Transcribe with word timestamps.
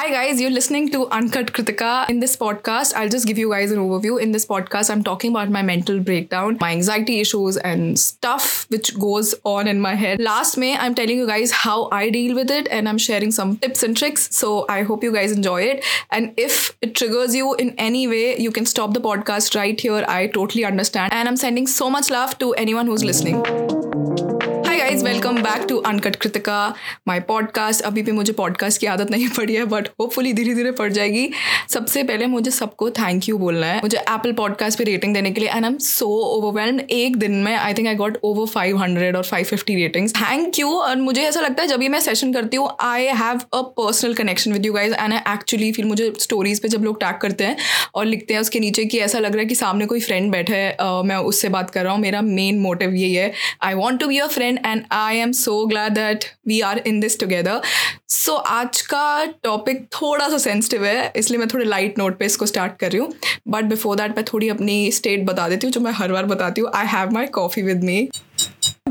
Hi 0.00 0.08
guys, 0.08 0.40
you're 0.40 0.50
listening 0.50 0.88
to 0.92 1.06
Uncut 1.08 1.52
Kritika. 1.52 2.08
In 2.08 2.20
this 2.20 2.34
podcast, 2.34 2.94
I'll 2.94 3.10
just 3.10 3.26
give 3.26 3.36
you 3.36 3.50
guys 3.50 3.70
an 3.70 3.76
overview. 3.76 4.18
In 4.18 4.32
this 4.32 4.46
podcast, 4.46 4.88
I'm 4.88 5.04
talking 5.04 5.30
about 5.30 5.50
my 5.50 5.60
mental 5.60 6.00
breakdown, 6.00 6.56
my 6.58 6.70
anxiety 6.70 7.20
issues, 7.20 7.58
and 7.58 7.98
stuff 7.98 8.64
which 8.70 8.98
goes 8.98 9.34
on 9.44 9.68
in 9.68 9.78
my 9.78 9.94
head. 9.94 10.18
Last 10.18 10.56
May, 10.56 10.74
I'm 10.74 10.94
telling 10.94 11.18
you 11.18 11.26
guys 11.26 11.52
how 11.52 11.90
I 11.92 12.08
deal 12.08 12.34
with 12.34 12.50
it, 12.50 12.66
and 12.70 12.88
I'm 12.88 12.96
sharing 12.96 13.30
some 13.30 13.58
tips 13.58 13.82
and 13.82 13.94
tricks. 13.94 14.34
So 14.34 14.64
I 14.70 14.84
hope 14.84 15.04
you 15.04 15.12
guys 15.12 15.32
enjoy 15.32 15.64
it. 15.64 15.84
And 16.10 16.32
if 16.38 16.74
it 16.80 16.94
triggers 16.94 17.34
you 17.34 17.52
in 17.56 17.74
any 17.76 18.08
way, 18.08 18.38
you 18.38 18.50
can 18.52 18.64
stop 18.64 18.94
the 18.94 19.02
podcast 19.02 19.54
right 19.54 19.78
here. 19.78 20.02
I 20.08 20.28
totally 20.28 20.64
understand. 20.64 21.12
And 21.12 21.28
I'm 21.28 21.36
sending 21.36 21.66
so 21.66 21.90
much 21.90 22.08
love 22.08 22.38
to 22.38 22.54
anyone 22.54 22.86
who's 22.86 23.04
listening. 23.04 23.89
Guys 24.80 25.04
welcome 25.04 25.36
back 25.36 25.66
to 25.68 25.76
uncut 25.76 26.14
Kritika 26.16 26.74
my 27.08 27.20
podcast 27.20 27.82
अभी 27.82 28.02
भी 28.02 28.12
मुझे 28.12 28.32
podcast 28.32 28.80
की 28.80 28.86
आदत 28.86 29.10
नहीं 29.10 29.28
पड़ी 29.28 29.54
है 29.54 29.64
but 29.64 29.88
hopefully 30.00 30.32
धीरे 30.32 30.54
धीरे 30.54 30.70
पड़ 30.72 30.92
जाएगी। 30.92 31.28
सबसे 31.68 32.02
पहले 32.02 32.26
मुझे 32.26 32.50
सबको 32.50 32.90
थैंक 32.90 33.28
यू 33.28 33.38
बोलना 33.38 33.66
है। 33.66 33.78
मुझे 33.78 33.98
एप्पल 33.98 34.32
पॉडकास्ट 34.32 34.78
पे 34.78 34.84
रेटिंग 34.84 35.14
देने 35.14 35.30
के 35.30 35.40
लिए 35.40 35.50
and 35.50 35.64
I 35.64 35.70
am 35.70 35.76
so 35.78 36.06
overwhelmed 36.06 36.80
एक 36.90 37.16
दिन 37.16 37.32
में 37.32 37.56
I 37.56 37.74
think 37.74 37.88
I 37.88 37.94
got 37.94 38.18
over 38.24 38.46
five 38.46 38.78
hundred 38.78 39.16
और 39.16 39.24
five 39.24 39.44
fifty 39.44 39.74
ratings 39.74 40.12
thank 40.16 40.58
you 40.58 40.70
और 40.70 40.96
मुझे 40.96 41.22
ऐसा 41.22 41.40
लगता 41.40 41.62
है, 41.62 41.68
जब 41.68 41.78
भी 41.78 41.88
मैं 41.88 42.00
सेशन 42.00 42.32
करती 42.32 42.56
हूँ 42.56 42.70
I 42.80 43.04
have 43.04 43.40
a 43.52 43.60
personal 43.76 44.14
connection 44.14 44.52
with 44.52 44.66
you 44.66 44.72
guys 44.72 44.94
and 44.94 45.14
I 45.14 45.34
actually 45.34 45.72
फिर 45.72 45.84
मुझे 45.84 46.12
स्टोरीज 46.18 46.60
पे 46.60 46.68
जब 46.68 46.84
लोग 46.84 47.00
टैग 47.00 47.18
करते 47.18 47.44
हैं 47.44 47.56
और 47.94 48.06
लिखते 48.06 48.34
हैं 48.34 48.40
उसके 48.40 48.60
नीचे 48.60 48.84
कि 48.84 48.98
ऐसा 48.98 49.18
लग 49.18 49.32
रहा 49.32 49.40
है 49.40 49.46
कि 49.46 49.54
सामने 49.54 49.86
कोई 49.86 50.00
फ्रेंड 50.00 50.32
बैठा 50.32 50.54
है 50.54 50.76
मैं 50.80 51.16
उससे 51.32 51.48
बात 51.48 51.70
कर 51.70 51.84
रहा 51.84 51.92
हूँ। 51.92 52.00
मेरा 52.00 52.22
मेन 52.22 52.58
मोटिव 52.58 52.94
यही 52.94 53.14
है। 53.14 53.32
I 53.62 53.74
want 53.74 54.00
to 54.00 54.06
be 54.06 54.18
a 54.18 54.26
friend 54.26 54.58
and 54.70 54.84
I 54.92 55.16
am 55.18 55.32
so 55.34 55.64
glad 55.66 55.92
that 55.94 56.24
we 56.48 56.60
are 56.62 56.78
in 56.86 57.00
this 57.00 57.18
together 57.20 57.60
so 58.10 58.34
आज 58.34 58.80
का 58.82 59.24
टॉपिक 59.44 59.86
थोड़ा 59.92 60.28
सा 60.28 60.38
सेंसिटिव 60.38 60.84
है, 60.84 61.12
इसलिए 61.16 61.38
मैं 61.38 61.48
थोड़ी 61.48 61.64
लाइट 61.64 61.98
नोट 61.98 62.18
पे 62.18 62.26
इसको 62.26 62.46
स्टार्ट 62.46 62.76
कर 62.78 62.90
रही 62.90 63.00
हूँ। 63.00 63.12
बट 63.48 63.64
बिफोर 63.64 63.96
दैट 63.96 64.16
मैं 64.16 64.24
थोड़ी 64.32 64.48
अपनी 64.48 64.90
स्टेट 64.92 65.24
बता 65.26 65.48
देती 65.48 65.66
हूँ, 65.66 65.72
जो 65.72 65.80
मैं 65.80 65.92
हर 65.92 66.12
बार 66.12 66.26
बताती 66.26 66.60
हूँ। 66.60 66.70
I 66.74 66.86
have 66.88 67.10
my 67.12 67.26
coffee 67.28 67.62
with 67.62 67.84
me 67.84 68.08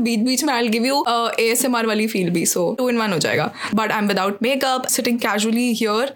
बीच 0.00 0.20
बीच 0.20 0.44
में 0.44 0.52
I 0.54 0.68
give 0.68 0.86
you 0.86 1.04
A 1.38 1.42
S 1.42 1.64
M 1.64 1.76
R 1.76 1.86
वाली 1.86 2.06
फील 2.06 2.30
भी 2.30 2.44
सो 2.46 2.74
टू 2.78 2.88
इन 2.90 2.98
वन 2.98 3.12
हो 3.12 3.18
जाएगा. 3.18 3.50
But 3.74 3.92
I 3.92 3.98
am 3.98 4.08
without 4.08 4.38
makeup 4.42 4.86
sitting 4.86 5.18
casually 5.18 5.72
here 5.72 6.14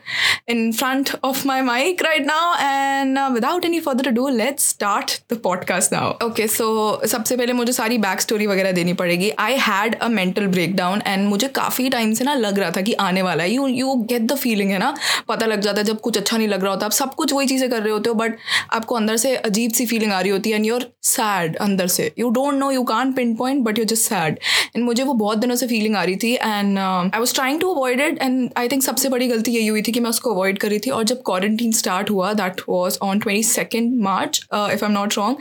in 0.49 0.71
front 0.73 1.11
of 1.25 1.47
my 1.49 1.61
mic 1.63 2.03
right 2.03 2.27
now 2.27 2.55
and 2.61 3.19
without 3.35 3.65
any 3.65 3.81
further 3.81 4.11
do 4.11 4.29
let 4.29 4.61
start 4.61 5.13
the 5.33 5.37
podcast 5.45 5.93
now 5.93 6.13
okay 6.27 6.49
so 6.49 6.67
सबसे 7.07 7.37
पहले 7.37 7.53
मुझे 7.53 7.73
सारी 7.73 7.99
back 7.99 8.21
story 8.21 8.47
वगैरह 8.47 8.73
देनी 8.73 8.93
पड़ेगी. 8.95 9.31
I 9.31 9.57
had 9.61 9.99
a 9.99 10.09
mental 10.09 10.47
break 10.47 10.77
down 10.77 11.03
and 11.07 11.29
मुझे 11.29 11.49
काफ़ी 11.55 11.89
time 11.91 12.13
से 12.15 12.25
ना 12.25 12.35
लग 12.37 12.59
रहा 12.59 12.71
था 12.71 12.81
कि 12.81 12.93
आने 13.01 13.23
वाला 13.23 13.43
है. 13.43 13.51
You 13.51 13.67
you 13.69 13.95
get 14.11 14.23
the 14.23 14.37
feeling 14.37 14.71
है 14.71 14.79
ना? 14.79 14.95
पता 15.29 15.47
लग 15.47 15.61
जाता 15.61 15.81
है 15.81 15.85
जब 15.85 16.01
कुछ 16.01 16.17
अच्छा 16.19 16.37
नहीं 16.37 16.49
लग 16.49 16.63
रहा 16.63 16.73
होता, 16.73 16.87
आप 16.87 16.93
सब 16.93 17.15
कुछ 17.15 17.33
वही 17.33 17.47
चीज़ें 17.47 17.69
कर 17.71 17.83
रहे 17.83 17.93
होते 17.93 18.09
हो 18.09 18.15
बट 18.15 18.37
आपको 18.73 18.95
अंदर 18.95 19.17
से 19.17 19.35
अजीब 19.37 19.73
सी 19.73 19.87
फीलिंग 19.87 20.13
आ 20.13 20.21
रही 20.21 20.31
होती 20.31 20.51
है 20.51 20.57
एंड 20.57 20.67
यूर 20.67 20.87
सैड 21.05 21.57
अंदर 21.57 21.87
से. 21.89 22.11
You 22.19 22.29
don't 22.31 22.55
know 22.55 22.71
you 22.71 22.83
can't 22.85 23.13
pinpoint 23.37 23.63
but 23.65 23.74
you 23.79 23.85
just 23.85 24.09
sad 24.09 24.39
and 24.77 24.85
मुझे 24.85 25.03
वो 25.03 25.15
बहुत 25.15 25.39
दिनों 25.39 25.57
से 25.57 25.67
फीलिंग 25.67 25.97
आ 25.97 26.03
रही 26.05 26.17
थी 26.17 26.33
and 26.35 26.79
I 26.79 27.19
was 27.19 27.35
trying 27.35 27.61
to 27.61 27.73
avoid 27.75 28.01
it 28.01 28.19
and 28.23 28.51
I 28.59 28.69
think 28.69 28.83
सबसे 28.83 29.09
बड़ी 29.09 29.29
गलती 29.29 29.53
यही 29.53 29.67
हुई 29.67 29.83
थी 29.83 29.93
कि 29.93 30.01
मैं 30.01 30.11
उसको 30.11 30.33
अवॉइड 30.35 30.59
कर 30.59 30.69
रही 30.69 30.79
थी 30.79 30.91
और 30.91 31.05
जब 31.05 31.23
क्वारंटीन 31.27 31.73
स्टार्ट 31.73 32.11
हुआ 32.11 32.33
that 32.33 32.61
was 32.69 32.99
on 33.03 33.19
twenty 33.19 33.43
second 33.45 34.01
March 34.03 34.41
if 34.45 34.55
I 34.55 34.85
am 34.85 34.93
not 34.93 35.19
wrong 35.19 35.37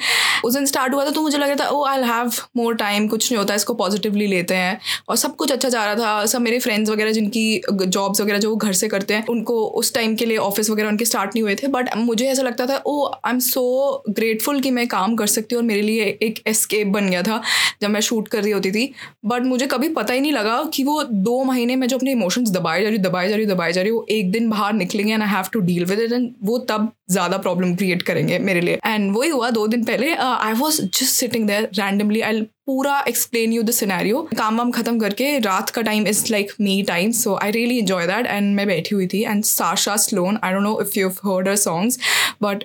उस 0.45 0.54
दिन 0.54 0.66
स्टार्ट 0.66 0.94
हुआ 0.94 1.06
था 1.06 1.09
तो 1.09 1.22
मुझे 1.22 1.38
लग 1.38 1.48
रहा 1.50 1.66
था 1.66 1.70
ओ 1.70 1.84
आई 1.86 2.02
हैव 2.04 2.31
मोर 2.58 2.76
टाइम 2.76 3.08
कुछ 3.08 3.31
नहीं 3.31 3.38
होता, 3.38 3.56
इसको 3.56 3.73
पॉजिटिवली 3.73 4.28
लेते 4.28 4.56
हैं. 4.56 4.80
और 5.09 5.16
सब 5.17 5.36
कुछ 5.36 5.52
अच्छा 5.52 5.70
जा 5.70 5.84
रहा 5.86 5.95
था, 5.95 6.26
सब 6.26 6.42
मेरे 6.42 6.59
फ्रेंड्स 6.59 6.89
वगैरह 6.89 7.11
जिनकी 7.11 7.61
जॉब्स 7.72 8.22
वगैरह 8.22 8.39
जो 8.39 8.50
वो 8.50 8.56
घर 8.56 8.73
से 8.73 8.88
करते 8.88 9.14
हैं, 9.14 9.26
उनको 9.30 9.56
उस 9.80 9.94
टाइम 9.94 10.16
के 10.16 10.26
लिए 10.26 10.38
ऑफ़िस 10.38 10.70
वगैरह 10.70 10.89
उनके 10.89 11.06
स्टार्ट 11.06 11.36
नहीं 11.36 11.44
हुए 11.44 11.56
थे 11.56 11.67
बट 11.67 11.89
मुझे 11.98 12.28
ऐसा 12.28 12.44
लगता 12.44 12.66
था 12.66 12.81
ओ 12.86 13.06
आई 13.06 13.31
एम 13.31 13.39
सो 13.39 14.04
ग्रेटफुल 14.09 14.59
कि 14.61 14.72
मैं 14.72 14.88
काम 14.88 15.16
कर 15.16 15.28
सकती 15.28 15.56
हूँ 15.56 15.61
और 15.61 15.67
मेरे 15.67 15.81
लिए 15.81 16.17
एक 16.22 16.42
एस्केप 16.48 16.88
बन 16.88 17.09
गया 17.09 17.22
था 17.23 17.42
जब 17.82 17.89
मैं 17.89 18.02
शूट 18.02 18.23
कर 18.28 18.44
रही 18.44 18.52
होती 18.52 18.72
थी 18.72 18.92
बट 19.26 19.44
मुझे 19.45 19.67
कभी 19.67 19.89
पता 19.92 20.14
ही 20.14 20.22
नहीं 20.22 20.32
लगा 20.32 20.61
कि 20.73 20.84
वो 20.84 21.02
दो 21.04 21.44
महीने 21.44 21.76
में 21.76 21.88
जो 21.88 21.98
अपने 21.98 22.11
इमोशंस 22.11 22.50
दबाए 22.52 22.82
जा 22.82 22.89
रही, 22.89 22.98
दबाए 22.98 23.30
जा 23.30 23.36
रही, 23.36 23.45
दबाए 23.45 23.72
जा 23.73 23.82
रही, 23.82 23.92
वो 23.92 24.06
एक 24.10 24.32
दिन 24.32 24.50
बाहर 24.50 24.73
निकलेंगे 24.73 25.14
and 25.14 25.23
I 25.23 25.30
have 25.30 25.50
to 25.54 25.60
deal 25.61 25.86
with 25.86 26.00
it 26.00 26.11
and 26.11 26.30
वो 26.44 26.58
तब 26.70 26.92
ज़्यादा 27.11 27.38
प्रॉब्लम 27.38 27.76
क्रिएट 27.76 28.02
करेंगे 28.02 28.39
मेरे 28.39 28.61
लिए. 28.61 28.80
एंड 28.86 29.11
वही 29.16 29.30
हुआ 29.30 29.50
दो 29.52 29.67
दिन 29.67 29.84
पहले 29.84 30.14
I 30.16 30.54
was 30.54 30.82
just 30.82 31.04
sitting 31.04 31.48
there 31.48 31.70
randomly 31.73 32.22
I 32.22 32.42
पूरा 32.67 32.99
एक्सप्लेन 33.07 33.53
यू 33.53 33.61
द 33.63 33.71
सिनेरियो 33.71 34.21
काम 34.37 34.57
वाम 34.57 34.69
खत्म 34.71 34.99
करके 34.99 35.37
रात 35.39 35.69
का 35.69 35.81
time 35.81 36.05
is 36.07 36.23
like 36.31 36.51
me 36.61 36.81
time 36.83 37.11
so 37.11 37.33
I 37.43 37.51
really 37.51 37.77
enjoy 37.79 38.05
that 38.07 38.25
and 38.25 38.55
मैं 38.55 38.65
बैठी 38.67 38.95
हुई 38.95 39.07
थी 39.07 39.21
and 39.23 39.43
Sasha 39.43 39.95
Sloan 40.03 40.37
I 40.43 40.53
don't 40.53 40.63
know 40.63 40.79
if 40.81 40.97
you 40.99 41.09
heard 41.25 41.47
her 41.47 41.55
songs 41.55 41.99
but 42.43 42.63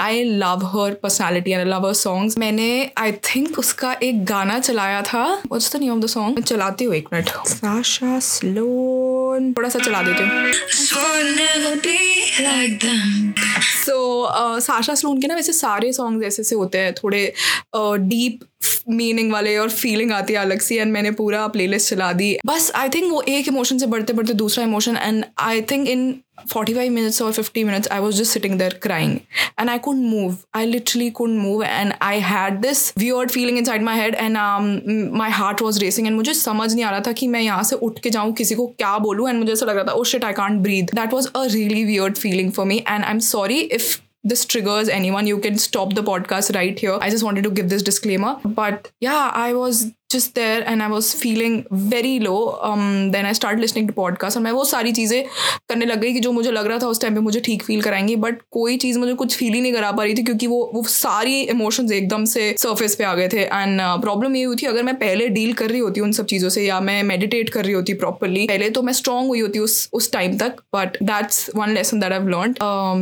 I 0.00 0.22
love 0.24 0.64
her 0.66 0.94
personality 1.02 1.50
and 1.50 1.66
love 1.68 1.86
her 1.86 1.92
songs 1.94 2.38
मैंने 2.38 2.68
I 2.98 3.12
think 3.28 3.58
उसका 3.58 3.92
एक 4.02 4.24
गाना 4.24 4.58
चलाया 4.60 5.02
था 5.02 5.24
what's 5.24 5.72
the 5.76 5.80
name 5.80 5.92
of 5.92 6.00
the 6.00 6.06
song 6.06 6.36
मैं 6.36 6.42
चलाती 6.44 6.84
हूँ 6.84 6.94
एक 6.94 7.08
मिनट 7.12 7.30
साशा 7.48 8.18
स्लोन 8.28 9.52
थोड़ा 9.52 9.68
सा 9.68 9.78
चला 9.78 10.02
देती 10.02 10.22
हूँ। 10.22 10.52
सो 13.84 14.60
साशा 14.60 14.94
स्लोन 14.94 15.20
के 15.20 15.26
ना 15.26 15.34
वैसे 15.34 15.52
सारे 15.52 15.92
सॉन्ग्स 15.92 16.26
ऐसे 16.26 16.42
से 16.44 16.54
होते 16.54 16.78
हैं 16.78 16.92
थोड़े 16.94 17.22
डीप 17.76 18.40
uh, 18.40 18.46
मीनिंग 18.88 19.32
वाले 19.32 19.56
और 19.56 19.70
फीलिंग 19.70 20.12
आती 20.12 20.32
है 20.32 20.38
अलग 20.38 20.60
सी 20.60 20.76
एंड 20.76 20.92
मैंने 20.92 21.10
पूरा 21.20 21.46
प्लेलिस्ट 21.48 21.90
चला 21.90 22.12
दी। 22.12 22.36
बस 22.46 22.70
आई 22.74 22.88
थिंक 22.88 23.10
वो 23.12 23.22
एक 23.28 23.48
इमोशन 23.48 23.78
से 23.78 23.86
बढ़ते 23.86 24.12
बढ़ते 24.12 24.34
दूसरा 24.34 24.64
emotion 24.64 24.96
and 24.96 25.24
I 25.40 25.60
think 25.70 25.88
in 25.88 26.14
45 26.46 26.90
minutes 26.90 27.20
or 27.20 27.32
50 27.32 27.62
minutes 27.64 27.88
i 27.88 27.98
was 28.00 28.16
just 28.16 28.32
sitting 28.32 28.56
there 28.58 28.72
crying. 28.86 29.12
And 29.56 29.70
i 29.70 29.78
couldn't 29.78 30.08
move. 30.10 30.44
I 30.52 30.66
literally 30.66 31.10
couldn't 31.10 31.38
move 31.38 31.62
and 31.62 31.96
i 32.00 32.18
had 32.18 32.60
this 32.62 32.92
weird 32.96 33.30
feeling 33.30 33.56
inside 33.56 33.82
my 33.82 33.94
head 33.94 34.16
and 34.16 34.36
um, 34.36 35.10
my 35.12 35.30
heart 35.30 35.60
was 35.60 35.80
racing 35.82 36.06
and 36.06 36.16
मुझे 36.16 36.34
समझ 36.34 36.72
नहीं 36.74 36.84
आ 36.84 36.90
रहा 36.90 37.00
था 37.00 37.12
कि 37.12 37.28
मैं 37.28 37.40
यहाँ 37.40 37.62
से 37.62 37.76
उठ 37.82 37.98
के 37.98 38.10
जाऊँ 38.10 38.32
किसी 38.32 38.54
को 38.54 38.66
क्या 38.78 38.96
बोलूँ 38.98 39.28
एंड 39.28 39.38
मुझे 39.38 39.52
ऐसा 39.52 39.66
लग 39.66 39.76
रहा 39.76 39.84
था 39.84 39.92
ओ 39.92 40.04
shit 40.04 40.24
I 40.24 40.32
can't 40.32 40.60
breathe 40.62 40.94
that 40.94 41.12
was 41.14 41.26
a 41.26 41.44
really 41.44 41.84
weird 41.84 42.16
feeling 42.16 42.52
for 42.52 42.66
me 42.66 42.82
and 42.88 43.04
I 43.04 43.10
am 43.10 43.18
sorry 43.28 43.60
if 43.60 43.98
this 44.24 44.44
triggers 44.44 44.88
anyone, 44.88 45.26
you 45.26 45.38
can 45.38 45.58
stop 45.58 45.94
the 45.94 46.02
podcast 46.02 46.54
right 46.54 46.78
here. 46.78 46.98
I 47.00 47.10
just 47.10 47.22
wanted 47.22 47.44
to 47.44 47.50
give 47.50 47.68
this 47.68 47.82
disclaimer. 47.82 48.40
But 48.44 48.90
yeah, 49.00 49.30
I 49.34 49.52
was 49.52 49.92
just 50.10 50.34
there 50.34 50.62
and 50.64 50.82
I 50.82 50.88
was 50.88 51.12
feeling 51.14 51.54
very 51.70 52.18
low. 52.20 52.58
Um, 52.60 53.10
then 53.10 53.26
I 53.26 53.32
started 53.32 53.60
listening 53.60 53.88
to 53.88 53.94
podcast 53.94 54.36
और 54.36 54.42
मैं 54.42 54.52
वो 54.52 54.64
सारी 54.64 54.92
चीज़ें 54.92 55.24
करने 55.68 55.86
लग 55.86 56.00
गई 56.00 56.12
कि 56.12 56.20
जो 56.20 56.32
मुझे 56.32 56.50
लग 56.50 56.66
रहा 56.66 56.78
था 56.78 56.86
उस 56.86 57.00
टाइम 57.00 57.14
पे 57.14 57.20
मुझे 57.20 57.40
ठीक 57.40 57.62
फील 57.62 57.82
कराएँगी 57.82 58.16
बट 58.24 58.40
कोई 58.52 58.76
चीज़ 58.76 58.98
मुझे 58.98 59.14
कुछ 59.22 59.36
फील 59.36 59.52
ही 59.54 59.60
नहीं 59.60 59.72
करा 59.72 59.90
पा 59.92 60.04
रही 60.04 60.14
थी 60.14 60.22
क्योंकि 60.22 60.46
वो 60.46 60.58
वो 60.74 60.82
सारी 60.88 61.40
इमोशंस 61.54 61.92
एकदम 61.92 62.24
से 62.34 62.54
सर्फेस 62.58 62.94
पे 62.96 63.04
आ 63.04 63.14
गए 63.14 63.28
थे 63.28 63.42
एंड 63.42 63.80
प्रॉब्लम 64.02 64.30
uh, 64.30 64.36
ये 64.36 64.44
हुई 64.44 64.56
थी 64.56 64.66
अगर 64.66 64.82
मैं 64.82 64.94
पहले 64.96 65.28
डील 65.38 65.52
कर 65.52 65.70
रही 65.70 65.80
होती 65.80 66.00
उन 66.00 66.12
सब 66.12 66.26
चीज़ों 66.26 66.48
से 66.48 66.64
या 66.64 66.80
मैं 66.90 67.02
मेडिटेट 67.04 67.50
कर 67.50 67.64
रही 67.64 67.72
होती 67.72 67.94
प्रॉपरली 68.04 68.46
पहले 68.48 68.70
तो 68.70 68.82
मैं 68.82 68.92
स्ट्रॉन्ग 68.92 69.28
हुई 69.28 69.40
होती 69.40 69.58
उस 69.58 69.78
उस 69.92 70.10
टाइम 70.12 70.36
तक 70.38 70.60
but 70.74 70.98
that's 71.02 71.50
one 71.56 71.74
lesson 71.74 72.00
that 72.00 72.12
I 72.12 72.26
learn 72.28 72.54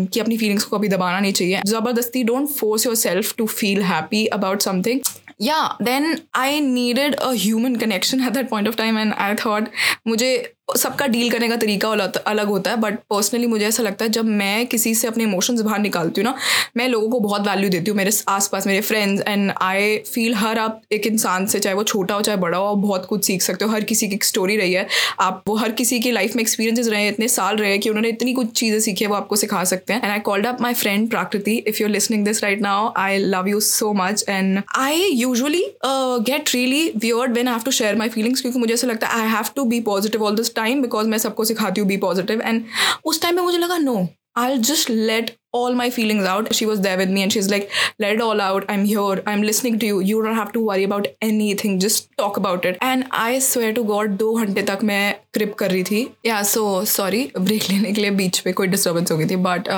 कि 0.06 0.20
अपनी 0.20 0.36
फीलिंग्स 0.36 0.64
को 0.64 0.76
कभी 0.78 0.88
दबाना 0.88 1.20
नहीं 1.20 1.32
चाहिए 1.32 1.60
ज़बरदस्ती 1.66 2.24
don't 2.24 2.48
force 2.60 2.86
yourself 2.96 3.34
to 3.38 3.46
feel 3.54 3.82
happy 3.82 4.26
about 4.38 4.62
something 4.62 5.00
yeah 5.44 5.76
then 5.86 6.04
i 6.40 6.60
needed 6.60 7.14
a 7.28 7.34
human 7.34 7.78
connection 7.78 8.20
at 8.20 8.34
that 8.34 8.48
point 8.48 8.68
of 8.72 8.76
time 8.76 8.98
and 9.04 9.14
i 9.14 9.34
thought 9.34 9.70
मुझे 10.06 10.32
सबका 10.68 11.06
डील 11.06 11.30
करने 11.30 11.48
का 11.48 11.56
तरीका 11.56 11.88
अलग 12.26 12.46
होता 12.48 12.70
है 12.70 12.76
बट 12.80 12.94
पर्सनली 13.10 13.46
मुझे 13.46 13.66
ऐसा 13.66 13.82
लगता 13.82 14.04
है 14.04 14.10
जब 14.10 14.24
मैं 14.24 14.66
किसी 14.66 14.94
से 14.94 15.08
अपने 15.08 15.24
इमोशंस 15.24 15.60
बाहर 15.60 15.78
निकालती 15.78 16.20
हूँ 16.20 16.24
ना, 16.24 16.34
मैं 16.76 16.88
लोगों 16.88 17.08
को 17.10 17.20
बहुत 17.20 17.46
वैल्यू 17.48 17.70
देती 17.70 17.90
हूँ, 17.90 17.96
मेरे 17.96 18.10
आसपास 18.28 18.66
मेरे 18.66 18.80
फ्रेंड्स 18.80 19.22
एंड 19.28 19.52
आई 19.62 19.96
फील 20.12 20.34
हर 20.34 20.58
आप 20.58 20.80
एक 20.92 21.06
इंसान 21.06 21.46
से, 21.46 21.58
चाहे 21.58 21.74
वो 21.76 21.82
छोटा 21.84 22.14
हो, 22.14 22.22
चाहे 22.22 22.38
बड़ा 22.38 22.58
हो 22.58 22.74
बहुत 22.76 23.06
कुछ 23.06 23.24
सीख 23.24 23.42
सकते 23.42 23.64
हो, 23.64 23.70
हर 23.70 23.84
किसी 23.84 24.08
की 24.08 24.14
एक 24.14 24.24
स्टोरी 24.24 24.56
रही 24.56 24.72
है, 24.72 24.86
आप 25.20 25.42
वो 25.48 25.56
हर 25.56 25.72
किसी 25.72 25.98
की 26.00 26.10
लाइफ 26.10 26.36
में 26.36 26.42
एक्सपीरियंसेस 26.42 26.88
रहे 26.88 27.08
इतने 27.08 27.28
साल 27.28 27.56
रहे 27.56 27.76
कि 27.78 27.88
उन्होंने 27.88 28.08
इतनी 28.08 28.32
कुछ 28.32 28.52
चीज़ें 28.60 28.78
सीखी 28.80 29.04
है, 29.04 29.10
वो 29.10 29.16
आपको 29.16 29.36
सिखा 29.36 29.64
सकते 29.64 29.92
हैं 29.92 30.02
and 30.02 30.12
I 30.12 30.18
called 30.20 30.46
up 30.46 30.60
my 30.60 30.74
friend 30.74 31.08
Prakriti 31.10 31.56
if 31.66 31.82
you 31.82 31.88
listening 31.88 32.24
this 32.24 32.42
right 32.42 32.62
now 32.62 32.92
I 32.96 33.18
love 33.18 33.48
you 33.48 33.60
so 33.62 33.92
much 33.94 34.24
and 34.28 34.62
I 34.78 35.04
usually 35.12 35.64
get 35.84 36.54
really 36.54 36.90
weird 36.96 37.34
when 37.34 37.48
I 37.48 37.54
have 37.54 37.62
to 37.64 37.70
share 37.72 37.96
my 37.96 38.08
feelings 38.08 38.40
क्योंकि 38.40 38.58
मुझे 38.58 38.74
ऐसा 38.74 38.86
लगता 38.86 39.06
है 39.06 39.22
I 39.22 39.28
have 39.28 39.50
to 39.56 39.64
be 39.64 39.80
positive 39.90 40.24
all 40.24 40.36
this 40.36 40.50
time 40.56 40.82
because 40.82 41.08
मैं 41.08 41.18
सबको 41.18 41.44
सिखाती 41.44 41.80
हूँ 41.80 41.88
be 41.88 41.96
positive 41.98 42.42
and 42.42 42.64
उस 43.04 43.22
टाइम 43.22 43.36
में 43.36 43.42
मुझे 43.42 43.58
लगा 43.58 43.78
no 43.78 44.06
I 44.38 44.58
just 44.60 44.90
let 44.90 45.30
all 45.52 45.74
my 45.74 45.90
feelings 45.90 46.24
out. 46.24 46.54
She 46.54 46.66
was 46.66 46.80
there 46.80 46.96
with 46.96 47.10
me 47.10 47.22
and 47.22 47.32
she's 47.32 47.50
like, 47.50 47.70
let 47.98 48.14
it 48.14 48.20
all 48.20 48.40
out. 48.40 48.64
I'm 48.68 48.84
here. 48.84 49.22
I'm 49.26 49.42
listening 49.42 49.78
to 49.80 49.86
you. 49.86 50.00
You 50.00 50.22
don't 50.22 50.34
have 50.34 50.52
to 50.52 50.60
worry 50.60 50.84
about 50.84 51.08
anything. 51.20 51.78
Just 51.78 52.10
talk 52.16 52.36
about 52.36 52.64
it. 52.64 52.78
And 52.80 53.06
I 53.10 53.38
swear 53.40 53.72
to 53.74 53.84
God, 53.84 54.16
दो 54.18 54.32
घंटे 54.38 54.62
तक 54.62 54.78
मैं 54.84 55.14
क्रिप 55.34 55.54
कर 55.58 55.70
रही 55.70 55.82
थी 55.84 56.00
या 56.26 56.42
so 56.42 56.84
sorry 56.86 57.20
break 57.38 57.62
लेने 57.70 57.92
के 57.92 58.00
लिए 58.00 58.10
बीच 58.10 58.38
पे 58.38 58.52
कोई 58.52 58.66
डिस्टर्बेंस 58.68 59.12
हो 59.12 59.16
गई 59.18 59.26
थी 59.26 59.36
but 59.46 59.68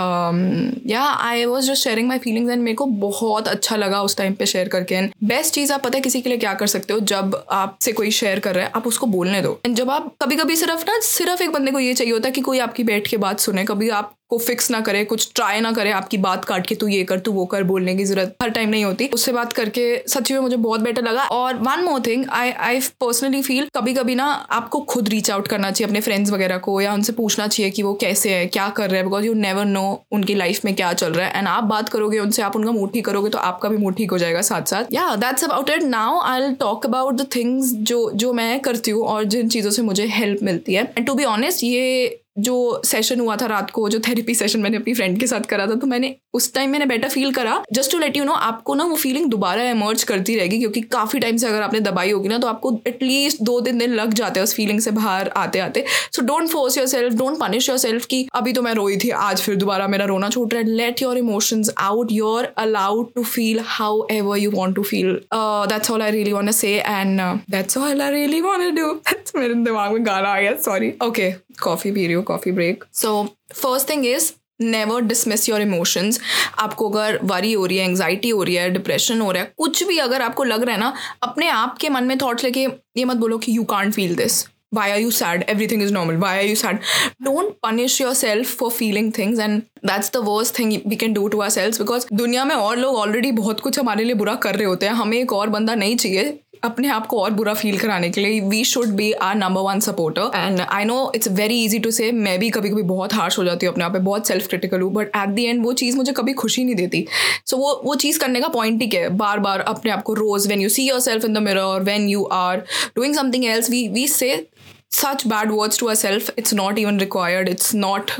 yeah 0.90 1.02
I 1.02 1.44
was 1.44 1.70
just 1.70 1.82
sharing 1.84 2.08
my 2.08 2.18
feelings 2.18 2.52
and 2.52 2.62
मेरे 2.62 2.74
को 2.76 2.86
बहुत 3.04 3.48
अच्छा 3.48 3.76
लगा 3.76 4.00
उस 4.02 4.16
टाइम 4.16 4.34
पे 4.34 4.46
शेयर 4.46 4.68
करके 4.68 4.94
एंड 4.94 5.12
बेस्ट 5.24 5.54
चीज़ 5.54 5.72
आप 5.72 5.82
पता 5.84 5.96
है 5.96 6.02
किसी 6.02 6.20
के 6.20 6.28
लिए 6.28 6.38
क्या 6.38 6.54
कर 6.62 6.66
सकते 6.66 6.94
हो 6.94 7.00
जब 7.12 7.42
आपसे 7.52 7.92
कोई 7.92 8.10
शेयर 8.20 8.40
कर 8.46 8.54
रहा 8.54 8.64
है 8.64 8.72
आप 8.76 8.86
उसको 8.86 9.06
बोलने 9.06 9.42
दो 9.42 9.58
एंड 9.66 9.76
जब 9.76 9.90
आप 9.90 10.12
कभी 10.22 10.36
कभी 10.36 10.56
सिर्फ़ 10.56 10.84
ना 10.90 10.98
सिर्फ़ 11.02 11.42
एक 11.42 11.52
बंदे 11.52 11.72
को 11.72 11.80
ये 11.80 11.94
चाहिए 11.94 12.12
होता 12.12 12.28
है 12.28 12.32
कि 12.32 12.40
कोई 12.50 12.58
आपकी 12.66 12.84
बैठ 12.84 13.08
के 13.08 13.16
बात 13.26 13.40
सुने 13.40 13.64
कभी 13.64 13.88
आप 14.00 14.14
को 14.28 14.38
फिक्स 14.38 14.70
ना 14.70 14.80
करे 14.80 15.04
कुछ 15.04 15.30
ट्राई 15.34 15.60
ना 15.64 15.72
करे, 15.72 15.90
आपकी 15.92 16.18
बात 16.20 16.44
काट 16.44 16.66
के 16.66 16.74
तू 16.74 16.88
ये 16.88 17.02
कर, 17.04 17.18
तू 17.18 17.32
वो 17.32 17.44
कर 17.46 17.62
बोलने 17.64 17.94
की 17.94 18.04
ज़रूरत 18.04 18.36
हर 18.42 18.50
टाइम 18.50 18.68
नहीं 18.70 18.84
होती। 18.84 19.08
उससे 19.14 19.32
बात 19.32 19.52
करके 19.52 19.86
सच्ची 20.08 20.34
में 20.34 20.40
मुझे 20.40 20.56
बहुत 20.58 20.80
बेटर 20.80 21.02
लगा। 21.04 21.24
और 21.32 21.54
one 21.58 21.84
more 21.84 22.00
thing 22.06 22.24
I 22.32 22.50
I 22.62 22.80
personally 23.00 23.42
feel 23.42 23.68
कभी 23.74 23.94
कभी 23.94 24.14
ना 24.14 24.26
आपको 24.52 24.80
खुद 24.86 25.08
रीच 25.08 25.30
आउट 25.30 25.48
करना 25.48 25.70
चाहिए 25.70 25.88
अपने 25.88 26.00
फ्रेंड्स 26.00 26.30
वगैरह 26.30 26.58
को 26.60 26.80
या 26.80 26.92
उनसे 26.94 27.12
पूछना 27.14 27.46
चाहिए 27.46 27.70
कि 27.70 27.82
वो 27.82 27.92
कैसे 28.00 28.30
है, 28.30 28.46
क्या 28.48 28.68
कर 28.70 28.90
रहे 28.90 29.00
हैं 29.00 29.06
बिकॉज़ 29.06 29.24
यू 29.26 29.34
नेवर 29.36 29.64
नो 29.66 29.84
उनकी 30.12 30.34
लाइफ 30.34 30.64
में 30.64 30.74
क्या 30.74 30.92
चल 30.94 31.12
रहा 31.12 31.26
है। 31.26 31.38
एंड 31.38 31.48
आप 31.48 31.64
बात 31.64 31.88
करोगे, 31.88 32.18
उनसे 32.18 32.42
आप 32.42 32.56
उनका 32.56 32.72
मूड 32.72 32.92
ठीक 32.92 33.04
करोगे 33.04 33.30
तो 33.30 33.38
आपका 33.40 33.68
भी 33.68 33.76
मूड 33.76 33.96
ठीक 33.96 34.10
हो 34.10 34.18
जाएगा 34.18 34.42
साथ 34.42 34.62
साथ 34.66 34.92
yeah 34.92 35.14
that's 35.16 35.44
about 35.44 35.70
it 35.70 35.82
now 35.84 36.20
I 36.22 36.52
talk 36.60 36.86
about 36.86 37.14
the 37.14 37.26
things 37.36 37.72
जो 37.84 38.10
जो 38.14 38.32
मैं 38.32 38.60
करती 38.60 38.90
हूँ 38.90 39.04
और 39.06 39.24
जिन 39.26 39.48
चीज़ों 39.48 39.70
से 39.70 39.82
मुझे 39.82 40.06
हेल्प 40.10 40.42
मिलती 40.42 40.74
है। 40.74 40.82
एंड 40.98 41.06
टू 41.06 41.14
बी 41.14 41.24
ऑनेस्ट 41.26 41.64
ये 41.64 42.20
जो 42.36 42.82
सेशन 42.84 43.20
हुआ 43.20 43.36
था 43.36 43.46
रात 43.46 43.70
को, 43.70 43.88
जो 43.88 43.98
थेरेपी 44.08 44.34
सेशन 44.34 44.60
मैंने 44.60 44.76
अपनी 44.76 44.94
फ्रेंड 44.94 45.18
के 45.20 45.26
साथ 45.26 45.40
करा 45.48 45.66
था 45.66 45.74
तो 45.74 45.86
मैंने 45.86 46.14
उस 46.34 46.52
टाइम 46.54 46.70
मैंने 46.70 46.86
बेटर 46.86 47.08
फील 47.08 47.32
करा। 47.32 47.62
Just 47.72 47.92
to 47.92 47.98
let 47.98 48.16
you 48.16 48.24
know 48.24 48.32
आपको 48.32 48.74
ना 48.74 48.84
वो 48.84 48.96
फीलिंग 48.96 49.28
दोबारा 49.30 49.62
एमर्ज 49.64 50.04
करती 50.04 50.36
रहेगी, 50.36 50.58
क्योंकि 50.58 50.80
काफ़ी 50.82 51.18
टाइम 51.20 51.36
से 51.36 51.46
अगर 51.46 51.62
आपने 51.62 51.80
दबाई 51.80 52.10
होगी 52.10 52.28
ना 52.28 52.38
तो 52.38 52.46
आपको 52.46 52.72
एटलीस्ट 52.86 53.42
दो 53.42 53.60
तीन 53.60 53.78
दिन 53.78 53.94
लग 53.94 54.14
जाते 54.14 54.40
हैं 54.40 54.44
उस 54.44 54.54
फीलिंग 54.54 54.80
से 54.80 54.90
बाहर 54.92 55.28
आते 55.36 55.58
आते 55.60 55.84
so 56.12 56.22
don't 56.22 56.48
force 56.48 56.78
yourself 56.86 57.14
don't 57.18 57.38
punish 57.40 57.68
yourself 57.78 58.06
की 58.06 58.26
अभी 58.34 58.52
तो 58.52 58.62
मैं 58.62 58.74
रोई 58.74 58.96
थी, 58.96 59.10
आज 59.10 59.40
फिर 59.42 59.56
दोबारा 59.56 59.86
मेरा 59.88 60.04
रोना 60.04 60.28
छूट 60.30 60.54
रहा 60.54 60.62
है। 60.62 60.68
Let 60.70 61.02
your 61.02 61.18
emotions 61.18 61.70
out 61.78 62.12
you're 62.12 62.52
allowed 62.58 63.12
to 63.14 63.22
feel 63.24 63.60
however 64.10 64.38
you 64.38 64.50
want 64.50 64.76
to 64.76 64.82
feel 64.84 65.12
that's 65.34 65.90
all 65.90 66.02
I 66.02 66.10
really 66.10 66.32
want 66.32 66.50
say 66.52 66.76
and 66.78 67.20
that's 67.50 67.78
all 67.78 68.02
I 68.02 68.10
really 68.10 68.40
want 68.40 68.74
do 68.80 68.92
मेरे 69.36 69.54
दिमाग 69.54 69.92
में 69.92 70.06
गाना 70.06 70.28
आ 70.28 70.40
गया 70.40 70.56
सॉरी 70.62 70.92
ओके 71.04 71.30
कॉफ़ी 71.62 71.90
पी 71.92 72.04
रही 72.04 72.14
हूँ। 72.14 72.23
Coffee 72.24 72.52
break 72.52 72.84
so 72.92 73.24
first 73.54 73.90
thing 73.90 74.06
is 74.06 74.32
never 74.60 75.00
dismiss 75.00 75.48
your 75.48 75.60
emotions 75.60 76.20
आपको 76.58 76.90
अगर 76.90 77.18
वरी 77.24 77.52
हो 77.52 77.66
रही 77.66 77.76
है 77.76 77.84
एंगजाइटी 77.84 78.28
हो 78.28 78.42
रही 78.42 78.54
है 78.54 78.70
डिप्रेशन 78.70 79.20
हो 79.20 79.30
रहा 79.32 79.42
है, 79.42 79.52
कुछ 79.58 79.82
भी 79.84 79.98
अगर 79.98 80.22
आपको 80.22 80.44
लग 80.44 80.62
रहा 80.62 80.74
है 80.74 80.80
ना, 80.80 80.94
अपने 81.22 81.48
आप 81.48 81.78
के 81.78 81.88
मन 81.88 82.04
में 82.04 82.18
थॉट्स 82.18 82.44
लेके 82.44 82.66
ये 82.96 83.04
मत 83.04 83.16
बोलो 83.16 83.38
कि 83.38 83.56
you 83.56 83.64
can't 83.64 83.94
feel 83.94 84.14
this 84.16 84.44
why 84.76 84.84
are 84.92 85.00
you 85.00 85.10
sad? 85.16 85.42
Everything 85.52 85.82
is 85.82 85.90
normal. 85.92 86.16
Why 86.22 86.30
are 86.38 86.46
you 86.46 86.54
sad? 86.60 86.78
Don't 87.24 87.52
punish 87.62 87.98
yourself 88.00 88.54
for 88.60 88.70
feeling 88.78 89.10
things 89.18 89.42
and 89.44 89.62
that's 89.90 90.08
the 90.16 90.22
worst 90.28 90.56
thing 90.56 90.72
we 90.92 90.96
can 91.02 91.14
do 91.18 91.28
to 91.34 91.42
ourselves 91.44 91.78
because 91.82 92.06
दुनिया 92.12 92.44
में 92.44 92.54
और 92.56 92.78
लोग 92.78 92.96
already 92.96 93.30
बहुत 93.32 93.60
कुछ 93.60 93.78
हमारे 93.78 94.04
लिए 94.04 94.14
बुरा 94.14 94.34
कर 94.34 94.56
रहे 94.56 94.66
होते 94.66 94.86
हैं। 94.86 94.92
हमें 94.92 95.18
एक 95.18 95.32
और 95.32 95.48
बंदा 95.48 95.74
नहीं 95.74 95.96
चाहिए। 95.96 96.40
अपने 96.64 96.88
आप 96.88 97.06
को 97.06 97.20
और 97.20 97.30
बुरा 97.30 97.54
फील 97.54 97.78
कराने 97.78 98.10
के 98.10 98.20
लिए 98.20 98.40
we 98.40 98.64
should 98.64 98.86
be 98.86 99.12
our 99.12 99.34
number 99.34 99.60
one 99.60 99.80
supporter 99.80 100.30
and 100.34 100.60
I 100.60 100.84
know 100.84 101.12
it's 101.14 101.28
very 101.28 101.64
easy 101.64 101.78
to 101.78 101.90
say 101.90 102.12
मैं 102.12 102.38
भी 102.38 102.50
कभी 102.50 102.70
कभी 102.70 102.82
बहुत 102.82 103.14
हार्श 103.14 103.38
हो 103.38 103.44
जाती 103.44 103.66
हूँ 103.66 103.72
अपने 103.72 103.84
आप 103.84 103.92
पे 103.92 103.98
बहुत 103.98 104.26
सेल्फ 104.26 104.46
क्रिटिकल 104.46 104.80
हूँ 104.80 104.92
बट 104.92 105.06
एट 105.06 105.28
दी 105.28 105.44
एंड 105.44 105.64
वो 105.64 105.72
चीज़ 105.72 105.96
मुझे 105.96 106.12
कभी 106.12 106.32
खुशी 106.32 106.64
नहीं 106.64 106.74
देती. 106.74 107.06
सो 107.46 107.56
so, 107.56 107.62
वो 107.62 107.82
वो 107.84 107.94
चीज़ 107.94 108.18
करने 108.18 108.40
का 108.40 108.48
पॉइंट 108.48 108.82
ही 108.82 108.88
क्या 108.88 109.00
है? 109.00 109.08
बार 109.08 109.38
बार 109.38 109.60
अपने 109.60 109.90
आप 109.90 110.02
को 110.02 110.14
रोज 110.14 110.46
when 110.46 110.60
you 110.60 110.68
see 110.68 110.88
yourself 111.00 111.24
in 111.24 111.34
the 111.34 111.38
mirror 111.38 111.82
when 111.82 112.08
you 112.08 112.24
are 112.24 112.56
doing 112.96 113.14
something 113.14 113.44
else 113.44 113.70
we 113.70 113.88
we 113.88 114.08
say 114.08 114.46
such 114.90 115.22
bad 115.30 115.50
words 115.50 115.78
to 115.78 115.86
ourselves 115.88 116.30
it's 116.40 116.52
not 116.52 116.76
even 116.78 116.98
required 116.98 117.48
it's 117.48 117.70
not 117.74 118.10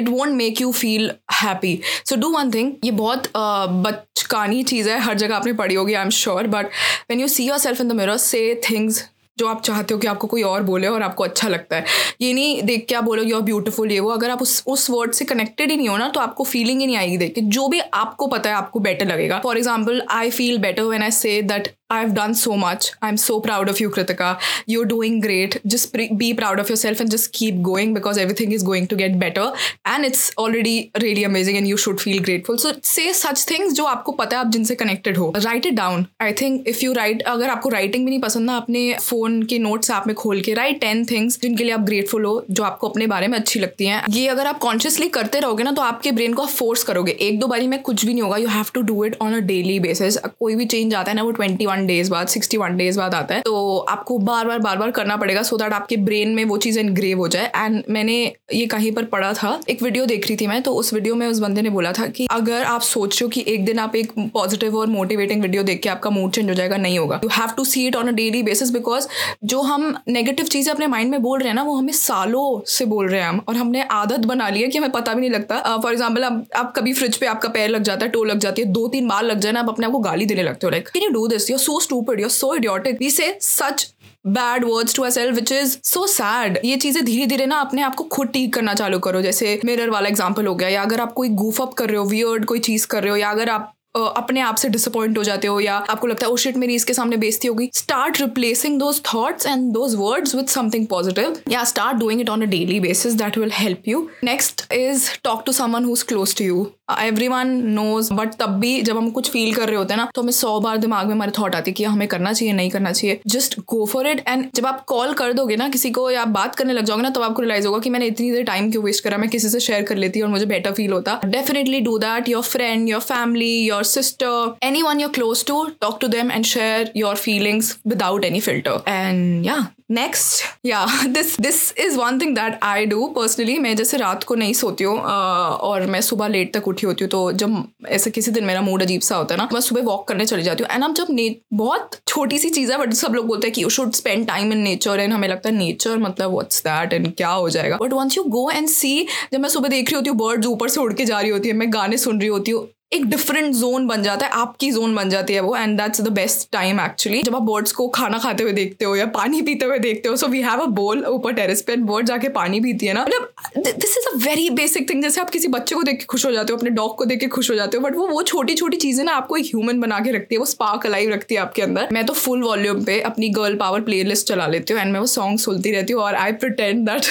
it 0.00 0.08
won't 0.14 0.34
make 0.40 0.60
you 0.60 0.72
feel 0.72 1.06
happy. 1.38 1.76
So 2.04 2.16
do 2.16 2.30
one 2.30 2.50
thing 2.50 2.72
ये 2.84 2.90
बहुत 2.92 3.30
बचकानी 3.36 4.62
चीज़ 4.64 4.88
है। 4.90 4.98
हर 5.00 5.14
जगह 5.16 5.36
आपने 5.36 5.52
पढ़ी 5.54 5.74
होगी 5.74 5.94
I 5.94 6.02
am 6.02 6.10
sure 6.14 6.46
but 6.48 6.66
when 7.10 7.20
you 7.20 7.28
see 7.28 7.48
yourself 7.58 7.80
in 7.80 7.88
the 7.88 7.92
mirror 7.94 8.16
say 8.16 8.60
things 8.70 9.04
जो 9.38 9.46
आप 9.46 9.60
चाहते 9.62 9.94
हो 9.94 10.00
कि 10.00 10.06
आपको 10.06 10.26
कोई 10.26 10.42
और 10.42 10.62
बोले 10.62 10.86
और 10.88 11.02
आपको 11.02 11.24
अच्छा 11.24 11.48
लगता 11.48 11.76
है। 11.76 11.84
ये 12.20 12.32
नहीं 12.32 12.62
देख 12.62 12.86
के 12.88 12.94
आप 12.94 13.04
बोलोगे 13.04 13.32
और 13.32 13.42
ब्यूटीफुल 13.42 13.92
ये 13.92 13.98
वो। 14.00 14.10
अगर 14.10 14.30
आप 14.30 14.42
उस 14.42 14.62
उस 14.66 14.88
वर्ड 14.90 15.12
से 15.12 15.24
कनेक्टेड 15.24 15.70
ही 15.70 15.76
नहीं 15.76 15.88
हो 15.88 15.96
ना 15.96 16.08
तो 16.08 16.20
आपको 16.20 16.44
फीलिंग 16.44 16.80
ही 16.80 16.86
नहीं 16.86 16.96
आएगी 16.96 17.16
देख 17.16 17.34
के। 17.34 17.40
जो 17.40 17.68
भी 17.68 17.80
आपको 17.80 18.26
पता 18.26 18.50
है, 18.50 18.56
आपको 18.56 18.80
बेटर 18.80 19.06
लगेगा। 19.06 19.38
For 19.40 19.58
example 19.58 20.02
I 20.10 20.30
feel 20.30 20.58
better 20.58 20.82
when 20.84 21.02
I 21.02 21.10
say 21.12 21.40
that 21.42 21.68
I've 21.90 22.12
done 22.14 22.34
so 22.34 22.54
much. 22.54 22.92
I'm 23.00 23.16
so 23.16 23.40
proud 23.40 23.70
of 23.70 23.80
you, 23.80 23.88
Kritika. 23.88 24.38
You're 24.66 24.84
doing 24.84 25.20
great. 25.20 25.58
Just 25.66 25.90
pre- 25.92 26.12
be 26.12 26.34
proud 26.34 26.60
of 26.60 26.68
yourself 26.68 27.00
and 27.00 27.10
just 27.10 27.32
keep 27.32 27.62
going 27.62 27.94
because 27.94 28.18
everything 28.18 28.52
is 28.52 28.62
going 28.62 28.86
to 28.88 28.96
get 28.96 29.18
better. 29.18 29.52
And 29.86 30.04
it's 30.04 30.30
already 30.36 30.90
really 31.00 31.24
amazing 31.24 31.56
and 31.56 31.66
you 31.66 31.78
should 31.78 31.98
feel 31.98 32.22
grateful. 32.22 32.58
So 32.58 32.72
say 32.82 33.12
such 33.14 33.44
things 33.52 33.72
जो 33.76 33.84
आपको 33.84 34.12
पता 34.18 34.36
है 34.36 34.44
आप 34.44 34.50
जिनसे 34.56 34.76
connected 34.82 35.16
हो. 35.18 35.32
Write 35.46 35.68
it 35.70 35.76
down. 35.78 36.04
I 36.20 36.30
think 36.42 36.68
if 36.74 36.82
you 36.82 36.92
write, 36.98 37.22
अगर 37.34 37.48
आपको 37.50 37.70
writing 37.70 38.04
भी 38.04 38.10
नहीं 38.10 38.20
पसंद 38.20 38.46
ना 38.46 38.56
अपने 38.56 38.82
phone 39.06 39.42
के 39.48 39.58
notes 39.64 39.90
आप 39.90 40.06
में 40.06 40.14
खोल 40.16 40.40
के 40.48 40.54
write 40.60 40.80
10 40.84 41.08
things 41.12 41.40
जिनके 41.42 41.64
लिए 41.64 41.72
आप 41.74 41.86
grateful 41.86 42.24
हो 42.26 42.34
जो 42.50 42.62
आपको 42.64 42.88
अपने 42.88 43.06
बारे 43.14 43.28
में 43.28 43.38
अच्छी 43.38 43.60
लगती 43.60 43.86
हैं 43.86 44.02
ये 44.18 44.26
अगर 44.28 44.46
आप 44.46 44.60
consciously 44.66 45.10
करते 45.14 45.40
रहोगे 45.40 45.64
ना 45.64 45.72
तो 45.72 45.82
आपके 45.82 46.12
brain 46.20 46.34
को 46.34 46.42
आप 46.42 46.54
force 46.60 46.82
करोगे 46.90 47.16
एक 47.30 47.40
दो 47.40 47.46
बारी 47.54 47.66
में 47.68 47.80
कुछ 47.82 48.04
भी 48.04 48.12
नहीं 48.12 48.22
होगा 48.22 48.36
You 48.44 48.52
have 48.58 48.72
to 48.78 48.86
do 48.92 49.00
it 49.08 49.18
on 49.26 49.40
a 49.40 49.42
daily 49.50 49.80
basis. 49.88 50.18
कोई 50.40 50.54
भी 50.54 50.66
change 50.76 50.94
आता 50.94 51.10
है 51.10 51.16
ना 51.16 51.22
वो 51.22 51.32
21 51.32 51.66
वन 51.66 51.77
डेज़ 51.86 52.10
बाद 52.10 52.28
सिक्सटी 52.28 52.56
वन 52.56 52.76
डेज़ 52.76 52.98
बाद 52.98 53.14
आता 53.14 53.34
है 53.34 53.40
तो 53.40 53.78
आपको 53.88 54.18
बार 54.20 54.46
बार 54.46 54.58
बार 54.58 54.76
बार 54.76 54.90
करना 54.90 55.16
पड़ेगा 55.16 55.42
सो 55.42 55.56
so 55.56 55.62
दैट 55.62 55.72
आपके 55.72 55.96
ब्रेन 55.98 56.34
में 56.34 56.44
वो 56.44 56.56
चीज़ 56.58 56.78
इनग्रेव 56.80 57.18
हो 57.18 57.28
जाए। 57.28 57.50
एंड 57.56 57.82
मैंने 57.90 58.16
ये 58.54 58.66
कहीं 58.66 58.92
पर 58.92 59.04
पढ़ा 59.06 59.32
था 59.32 59.58
एक 59.68 59.82
वीडियो 59.82 60.06
देख 60.06 60.26
रही 60.26 60.36
थी 60.36 60.46
मैं 60.46 60.60
तो 60.62 60.74
उस 60.74 60.92
वीडियो 60.94 61.14
में 61.14 61.26
उस 61.26 61.38
बंदे 61.38 61.62
ने 61.62 61.70
बोला 61.70 61.92
था 61.92 62.06
कि 62.08 62.26
अगर 62.30 62.62
आप 62.64 62.80
सोच 62.82 63.22
हो 63.22 63.28
कि 63.28 63.44
एक 63.48 63.64
दिन 63.64 63.78
आप 63.78 63.96
एक 63.96 64.12
पॉजिटिव 64.34 64.76
और 64.78 64.86
मोटिवेटिंग 64.88 65.42
वीडियो 65.42 65.62
देख 65.62 65.80
के 65.82 65.88
आपका 65.88 66.10
मूड 66.10 66.32
चेंज 66.32 66.48
हो 66.48 66.54
जाएगा 66.54 66.76
नहीं 66.76 66.98
होगा। 66.98 67.20
You 67.24 67.30
have 67.32 67.50
to 67.56 67.64
see 67.64 67.86
it 67.86 67.96
on 67.96 68.08
a 68.08 68.12
daily 68.12 68.42
basis 68.42 68.70
because 68.70 69.08
जो 69.44 69.60
हम 69.62 69.94
नेगेटिव 70.08 70.46
चीज़ें 70.48 70.72
अपने 70.74 70.86
माइंड 70.86 71.10
में 71.10 71.20
बोल 71.22 71.38
रहे 71.38 71.48
हैं 71.48 71.54
ना 71.54 71.62
वो 71.62 71.74
हमें 71.76 71.92
सालों 71.94 72.60
से 72.68 72.84
बोल 72.86 73.08
रहे 73.08 73.20
हैं 73.20 73.28
हम 73.28 73.40
और 73.48 73.56
हमने 73.56 73.82
आदत 73.92 74.26
बना 74.26 74.48
ली 74.48 74.62
है 74.62 74.68
कि 74.68 74.78
हमें 74.78 74.90
पता 74.92 75.14
भी 75.14 75.20
नहीं 75.20 75.30
लगता। 75.30 75.76
फॉर 75.76 75.92
एग्ज़ाम्पल 75.92 76.24
आप, 76.24 76.44
आप 76.56 76.72
कभी 76.76 76.92
फ्रिज 76.92 77.16
पे 77.16 77.26
आपका 77.26 77.48
पैर 77.50 77.68
लग 77.70 77.82
जाता 77.82 78.04
है 78.04 78.10
टो 78.10 78.24
लग 78.24 78.38
जाती 78.38 78.62
है 78.62 78.68
दो 78.72 78.86
तीन 78.88 79.08
बार 79.08 79.24
लग 79.24 79.38
जाए 79.40 79.52
ना 79.52 79.60
आप 79.60 79.68
अपने 79.68 79.86
आपको 79.86 79.98
गाली 80.00 80.26
देने 80.26 80.42
लगते 80.42 80.66
हो 80.66 80.70
like 80.70 80.88
can 80.88 81.02
you 81.02 81.10
do 81.10 81.26
this 81.28 81.50
you 81.50 81.58
so 81.68 81.80
stupid 81.80 82.20
you 82.20 82.28
so 82.30 82.54
idiotic 82.54 82.98
we 83.00 83.10
say 83.10 83.36
such 83.42 83.86
bad 84.26 84.64
words 84.64 84.94
to 84.94 85.10
self 85.10 85.34
which 85.34 85.52
is 85.52 85.76
so 85.84 86.06
sad 86.08 86.58
ये 86.64 86.76
चीज़ें 86.76 87.04
धीरे 87.04 87.26
धीरे 87.26 87.46
ना 87.46 87.60
अपने 87.60 87.82
आप 87.82 87.94
को 87.94 88.04
खुद 88.06 88.28
ठीक 88.28 88.52
करना 88.54 88.74
चालू 88.74 88.98
करो. 88.98 89.20
जैसे 89.22 89.60
मिरर 89.64 89.90
वाला 89.90 90.08
एग्ज़ाम्पल 90.08 90.46
हो 90.46 90.54
गया, 90.54 90.68
या 90.68 90.82
अगर 90.82 91.00
आप 91.00 91.12
कोई 91.12 91.28
गूफ 91.42 91.60
अप 91.62 91.74
कर 91.74 91.88
रहे 91.88 91.96
हो 91.96 92.04
वियर्ड 92.06 92.44
कोई 92.44 92.58
चीज़ 92.60 92.86
कर 92.86 93.02
रहे 93.02 93.10
हो, 93.10 93.16
या 93.16 93.30
अगर 93.30 93.50
आप 93.50 93.74
अपने 93.96 94.40
आप 94.40 94.56
से 94.56 94.68
डिसअपॉइंट 94.68 95.18
हो 95.18 95.22
जाते 95.24 95.48
हो, 95.48 95.58
या 95.60 95.76
आपको 95.90 96.06
लगता 96.06 96.26
है 96.26 96.32
ओ 96.32 96.36
शिट 96.36 96.56
मेरी 96.56 96.74
इसके 96.74 96.94
सामने 96.94 97.16
बेइज्जती 97.16 97.48
होगी. 97.48 97.70
Start 97.74 98.20
replacing 98.20 98.78
those 98.78 99.00
thoughts 99.04 99.46
and 99.46 99.72
those 99.72 99.94
words 99.98 100.34
with 100.34 100.46
something 100.48 100.86
positive 100.86 101.38
या 101.50 101.64
start 101.64 101.98
doing 101.98 102.20
it 102.20 102.28
on 102.30 102.42
a 102.42 102.50
daily 102.50 102.80
basis 102.80 103.14
that 103.14 103.38
will 103.38 103.52
help 103.54 103.88
you 103.88 104.08
next 104.24 104.72
is 104.72 105.10
talk 105.24 105.42
to 105.46 105.52
someone 105.52 105.84
who 105.84 105.92
is 105.92 106.04
close 106.04 106.36
to 106.38 106.44
you 106.44 106.66
everyone 107.28 107.48
knows 107.68 108.12
but 108.14 108.34
तब 108.38 108.58
भी 108.60 108.80
जब 108.82 108.96
हम 108.96 109.10
कुछ 109.10 109.30
feel 109.30 109.54
कर 109.54 109.68
रहे 109.68 109.76
होते 109.76 109.94
हैं 109.94 110.00
ना 110.00 110.08
तो 110.14 110.22
हमें 110.22 110.32
सौ 110.32 110.58
बार 110.60 110.76
दिमाग 110.78 111.06
में 111.06 111.14
हमारे 111.14 111.32
थॉट 111.38 111.54
आती 111.54 111.72
कि 111.72 111.84
हमें 111.84 112.06
करना 112.08 112.32
चाहिए, 112.32 112.54
नहीं 112.54 112.70
करना 112.70 112.92
चाहिए। 112.92 113.20
Just 113.26 113.58
go 113.68 113.84
for 113.86 114.08
it 114.08 114.22
and 114.28 114.46
जब 114.54 114.66
आप 114.66 114.84
कॉल 114.88 115.12
कर 115.14 115.32
दोगे 115.32 115.56
ना 115.56 115.68
किसी 115.68 115.90
को 115.90 116.10
या 116.10 116.22
आप 116.22 116.28
बात 116.30 116.54
करने 116.54 116.72
लग 116.72 116.84
जाओगे 116.84 117.02
ना 117.02 117.10
तो 117.10 117.20
आपको 117.22 117.42
रिलाइज 117.42 117.66
होगा 117.66 117.78
कि 117.78 117.90
मैंने 117.90 118.06
इतनी 118.06 118.30
देर 118.32 118.44
टाइम 118.44 118.70
क्यों 118.70 118.84
वेस्ट 118.84 119.04
करा, 119.04 119.18
मैं 119.18 119.28
किसी 119.30 119.48
से 119.48 119.60
शेयर 119.60 119.82
कर 119.82 119.96
लेती 119.96 120.20
और 120.20 120.28
मुझे 120.28 120.46
बेटर 120.46 120.72
फील 120.72 120.92
होता। 120.92 121.20
Definitely 121.26 121.80
do 121.80 121.98
that 121.98 122.28
your 122.28 122.42
friend 122.44 122.88
your 122.88 123.00
family 123.02 123.54
your 123.58 123.84
sister 123.86 124.66
anyone 124.82 125.00
you're 125.00 125.10
close 125.12 125.44
to 125.46 125.64
talk 125.80 125.98
to 126.00 126.08
them 126.08 126.32
and 126.32 126.44
share 126.46 126.92
your 126.96 127.16
feelings 127.16 127.76
without 127.86 128.24
any 128.24 128.40
filter 128.40 128.82
and 128.88 129.46
yeah 129.46 129.66
next 129.90 130.42
yeah 130.66 130.84
this 131.08 131.40
this 131.40 131.56
is 131.78 131.96
one 131.98 132.18
thing 132.20 132.34
that 132.36 132.58
I 132.62 132.86
do 132.86 133.06
personally 133.16 133.56
मैं 133.58 133.74
जैसे 133.76 133.96
रात 133.96 134.24
को 134.24 134.34
नहीं 134.34 134.52
सोती 134.54 134.84
हूँ 134.84 134.98
और 134.98 135.86
मैं 135.86 136.00
सुबह 136.00 136.28
लेट 136.28 136.52
तक 136.54 136.68
उठी 136.68 136.86
होती 136.86 137.04
हूँ 137.04 137.10
तो 137.10 137.20
जब 137.32 137.62
ऐसे 137.88 138.10
किसी 138.10 138.30
दिन 138.30 138.44
मेरा 138.44 138.60
मूड 138.62 138.82
अजीब 138.82 139.00
सा 139.00 139.16
होता 139.16 139.34
है 139.34 139.38
ना, 139.38 139.48
मैं 139.52 139.60
सुबह 139.60 139.82
वॉक 139.82 140.06
करने 140.08 140.26
चली 140.26 140.42
जाती 140.42 140.64
हूँ। 140.64 140.72
एंड 140.72 140.84
अब 140.84 140.94
जब 140.94 141.06
ने, 141.10 141.34
बहुत 141.54 141.98
छोटी 142.08 142.38
सी 142.38 142.50
चीज़ 142.50 142.72
है 142.72 142.78
बट 142.78 142.92
सब 142.94 143.14
लोग 143.14 143.26
बोलते 143.26 143.46
हैं 143.46 143.54
कि 143.54 143.62
you 143.62 143.68
should 143.70 143.92
spend 143.92 144.26
time 144.26 144.52
in 144.52 144.58
nature 144.58 145.00
and 145.00 145.12
हमें 145.12 145.28
लगता 145.28 145.48
है 145.48 145.54
नेचर 145.56 145.98
मतलब 145.98 146.32
व्हाट्स 146.32 146.62
दैट 146.62 146.92
एंड 146.92 147.12
क्या 147.16 147.30
हो 147.30 147.48
जाएगा? 147.50 147.76
But 147.76 147.92
once 147.92 148.16
you 148.16 148.24
go 148.24 148.50
and 148.50 148.68
see 148.68 149.06
जब 149.32 149.40
मैं 149.40 149.48
सुबह 149.48 149.68
देख 149.68 149.90
रही 149.90 149.96
होती 149.96 150.10
हूँ 150.10 150.18
बर्ड्स 150.18 150.46
ऊपर 150.46 150.68
से 150.68 150.80
उड़ 150.80 150.92
के 150.92 151.04
जा 151.04 151.20
रही 151.20 151.30
होती 151.30 151.48
है, 151.48 151.54
मैं 151.54 151.72
गाने 151.72 151.98
सुन 151.98 152.20
रही 152.20 152.28
होती 152.28 152.50
हूँ 152.50 152.66
एक 152.92 153.04
डिफरेंट 153.06 153.54
जोन 153.54 153.86
बन 153.86 154.02
जाता 154.02 154.26
है, 154.26 154.32
आपकी 154.32 154.70
जोन 154.72 154.94
बन 154.94 155.10
जाती 155.10 155.34
है 155.34 155.40
वो 155.40 155.56
and 155.56 155.76
that's 155.78 156.00
the 156.00 156.08
best 156.12 156.48
time 156.52 156.80
actually 156.80 157.22
जब 157.22 157.34
आप 157.36 157.42
बर्ड्स 157.42 157.72
को 157.72 157.88
खाना 157.90 158.18
खाते 158.18 158.42
हुए 158.42 158.52
देखते 158.52 158.84
हो 158.84 158.94
या 158.96 159.06
पानी 159.08 159.42
पीते 159.42 159.64
हुए 159.64 159.78
देखते 159.78 160.08
हो 160.08 160.16
सो 160.16 160.26
वी 160.26 160.40
हैव 160.42 160.60
अ 160.60 160.66
बोल 160.78 161.04
ऊपर 161.06 161.32
टेरेस 161.34 161.62
पे 161.62 161.76
बर्ड 161.90 162.06
जाके 162.06 162.28
पानी 162.30 162.60
पीती 162.60 162.86
है 162.86 162.92
ना। 162.94 163.02
मतलब 163.02 163.28
this 163.58 163.96
is 163.98 164.08
a 164.08 164.16
very 164.18 164.48
basic 164.52 164.88
thing 164.90 165.02
जैसे 165.02 165.20
आप 165.20 165.30
किसी 165.30 165.48
बच्चे 165.48 165.74
को 165.74 165.82
देख 165.82 165.98
के 165.98 166.04
खुश 166.04 166.26
हो 166.26 166.32
जाते 166.32 166.52
हो, 166.52 166.56
अपने 166.58 166.70
डॉग 166.70 166.96
को 166.98 167.04
देख 167.04 167.20
के 167.20 167.26
खुश 167.28 167.50
हो 167.50 167.56
जाते 167.56 167.76
हो 167.76 167.82
बट 167.82 167.96
वो 167.96 168.06
वो 168.08 168.22
छोटी 168.24 168.54
छोटी 168.54 168.76
चीज़ें 168.78 169.04
ना 169.04 169.12
आपको 169.12 169.36
एक 169.36 169.44
ह्यूमन 169.46 169.80
बना 169.80 170.00
के 170.00 170.12
रखती 170.12 170.34
है, 170.34 170.38
वो 170.38 170.46
स्पार्क 170.46 170.86
अलाइव 170.86 171.10
रखती 171.10 171.34
है 171.34 171.40
आपके 171.40 171.62
अंदर। 171.62 171.88
मैं 171.92 172.06
तो 172.06 172.12
फुल 172.14 172.42
वॉल्यूम 172.42 172.84
पे 172.84 173.00
अपनी 173.02 173.28
गर्ल 173.30 173.56
पावर 173.56 173.80
प्ले 173.82 174.04
चला 174.14 174.46
लेती 174.46 174.72
हूँ 174.72 174.80
एंड 174.82 174.92
मैं 174.92 175.00
वो 175.00 175.06
सॉन्ग 175.08 175.38
सुनती 175.38 175.72
रहती 175.72 175.92
हूँ, 175.92 176.02
और 176.02 176.14
I 176.16 176.32
pretend 176.34 176.88
that 176.88 177.06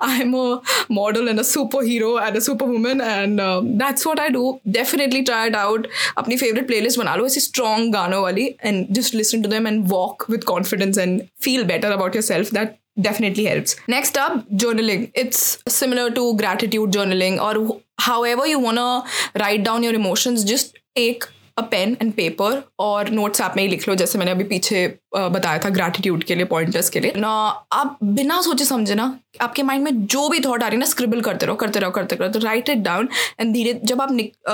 I'm 0.00 0.34
a 0.34 0.60
model 0.88 1.28
and 1.28 1.38
a 1.38 1.42
superhero 1.42 2.20
and 2.20 2.36
a 2.36 2.40
superwoman, 2.40 3.00
and 3.00 3.40
um, 3.40 3.78
that's 3.78 4.04
what 4.06 4.18
I 4.20 4.30
do. 4.30 4.60
Definitely 4.70 5.24
try 5.24 5.46
it 5.46 5.54
out. 5.54 5.86
Apni 6.16 6.38
favorite 6.38 6.68
playlist 6.68 6.96
bana 6.98 7.22
is 7.24 7.44
strong 7.44 7.90
gano 7.90 8.22
wali, 8.22 8.56
and 8.60 8.94
just 8.94 9.14
listen 9.14 9.42
to 9.42 9.48
them 9.48 9.66
and 9.66 9.88
walk 9.90 10.28
with 10.28 10.46
confidence 10.46 10.96
and 10.96 11.28
feel 11.38 11.64
better 11.64 11.90
about 11.90 12.14
yourself. 12.14 12.50
That 12.50 12.78
definitely 13.00 13.44
helps. 13.44 13.76
Next 13.88 14.16
up, 14.16 14.48
journaling. 14.50 15.10
It's 15.14 15.58
similar 15.68 16.10
to 16.10 16.36
gratitude 16.36 16.92
journaling 16.92 17.40
or 17.40 17.80
however 17.98 18.46
you 18.46 18.58
want 18.58 18.78
to 18.78 19.40
write 19.40 19.64
down 19.64 19.82
your 19.82 19.94
emotions. 19.94 20.44
Just 20.44 20.78
take 20.94 21.24
a 21.56 21.62
pen 21.64 21.96
and 22.02 22.12
paper 22.12 22.62
और 22.80 23.10
notes 23.10 23.40
आप 23.40 23.56
में 23.56 23.62
ही 23.62 23.68
लिख 23.68 23.88
लो, 23.88 23.94
जैसे 23.94 24.18
मैंने 24.18 24.30
अभी 24.30 24.44
पीछे 24.44 24.86
बताया 25.14 25.58
था 25.58 25.68
ग्रैटिट्यूड 25.70 26.22
के 26.24 26.34
लिए 26.34 26.44
पॉइंटर्स 26.44 26.88
के 26.90 27.00
लिए। 27.00 27.12
ना, 27.16 27.28
आप 27.72 27.98
बिना 28.04 28.40
सोचे 28.42 28.64
समझे 28.64 28.94
ना, 28.94 29.04
आपके 29.40 29.62
माइंड 29.62 29.84
में 29.84 30.06
जो 30.06 30.28
भी 30.28 30.40
थॉट 30.40 30.62
आ 30.62 30.66
रही 30.66 30.76
है 30.76 30.80
ना 30.80 30.86
स्क्रिबल 30.86 31.20
करते 31.20 31.46
रहो 31.46 31.56
करते 31.56 31.80
रहो 31.80 31.90
करते 31.90 32.16
रहो 32.16 32.28
तो 32.28 32.38
राइट 32.38 32.68
इट 32.68 32.78
डाउन 32.78 33.08
एंड 33.40 33.52
धीरे, 33.54 33.72
जब 33.84 34.00
आप 34.02 34.12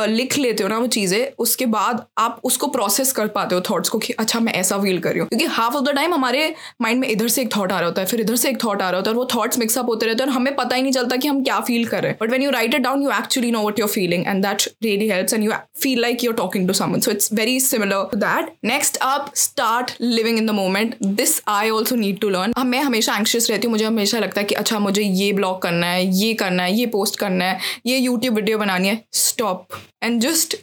लिख 0.08 0.36
लेते 0.38 0.62
हो 0.62 0.68
ना 0.68 0.78
वो 0.78 0.86
चीज़ें, 0.88 1.32
उसके 1.38 1.66
बाद 1.68 2.04
आप 2.18 2.40
उसको 2.44 2.66
प्रोसेस 2.68 3.12
कर 3.12 3.28
पाते 3.28 3.54
हो 3.54 3.60
थॉट्स 3.70 3.88
को 3.88 3.98
कि 3.98 4.12
अच्छा 4.14 4.40
मैं 4.40 4.52
ऐसा 4.54 4.78
फील 4.78 4.98
कर 5.00 5.10
रही 5.10 5.20
हूँ। 5.20 5.28
क्योंकि 5.28 5.46
हाफ़ 5.46 5.76
ऑफ़ 5.76 5.84
द 5.84 5.94
टाइम 5.96 6.14
हमारे 6.14 6.54
माइंड 6.82 7.00
में 7.00 7.08
इधर 7.08 7.28
से 7.28 7.42
एक 7.42 7.54
थॉट 7.56 7.72
आ 7.72 7.78
रहा 7.78 7.88
होता 7.88 8.00
है, 8.00 8.06
फिर 8.06 8.20
इधर 8.20 8.36
से 8.36 8.50
एक 8.50 8.62
थॉट 8.64 8.82
आ 8.82 8.90
रहा 8.90 8.98
होता 8.98 9.10
है 9.10 9.16
और 9.16 9.20
वो 9.20 9.28
थॉट्स 9.34 9.58
मिक्सअप 9.58 9.88
होते 9.88 10.06
रहते 10.06 10.22
हैं 10.22 10.28
और 10.28 10.34
हमें 10.34 10.54
पता 10.56 10.76
ही 10.76 10.82
नहीं 10.82 10.92
चलता 10.92 11.16
कि 11.16 11.28
हम 11.28 11.42
क्या 11.44 11.60
फील 11.62 11.86
कर 11.86 12.02
रहे 12.02 12.10
हैं। 12.10 12.18
But 12.22 12.30
when 12.30 12.42
you 12.42 12.50
write 12.50 12.74
it 12.74 12.82
down 12.82 13.02
you 13.02 13.10
actually 13.12 13.50
know 13.50 13.66
what 13.68 13.78
you're 13.78 13.88
feeling 13.88 14.26
and 14.26 14.44
that 14.46 14.68
really 14.82 15.08
helps 15.08 15.34
and 15.34 15.44
you 15.44 15.52
feel 15.80 16.00
like 16.00 16.24
you're 16.24 16.34
talking 16.36 16.68
to 16.68 16.74
someone 16.90 17.00
so 17.00 17.10
it's 17.10 17.32
very 17.32 17.58
similar 17.62 17.98
to 18.06 18.16
that. 18.16 18.50
Next 18.62 18.98
up, 19.02 19.36
start 19.36 19.96
living 20.00 20.38
in 20.38 20.46
the 20.46 20.52
moment. 20.52 20.96
This 21.16 21.34
I 21.48 21.70
also 21.70 21.96
need 21.96 22.20
to 22.22 22.30
learn. 22.30 22.54
मैं 22.70 22.80
हमेशा 22.80 23.16
anxious 23.16 23.50
रहती 23.50 23.66
हूँ 23.66 23.70
मुझे 23.72 23.84
हमेशा 23.84 24.18
लगता 24.18 24.40
है 24.40 24.46
कि 24.46 24.54
अच्छा 24.54 24.78
मुझे 24.78 25.02
ये 25.02 25.32
ब्लॉग 25.32 25.60
करना 25.62 25.86
है 25.86 26.04
ये 26.16 26.32
करना 26.42 26.62
है 26.62 26.74
ये 26.74 26.86
पोस्ट 26.86 27.18
करना 27.18 27.44
है 27.44 27.58
ये 27.86 27.98
यूट्यूब 27.98 28.34
वीडियो 28.34 28.58
बनानी 28.58 28.88
है 28.88 29.02
stop 29.20 29.78
and 30.02 30.20
just 30.20 30.54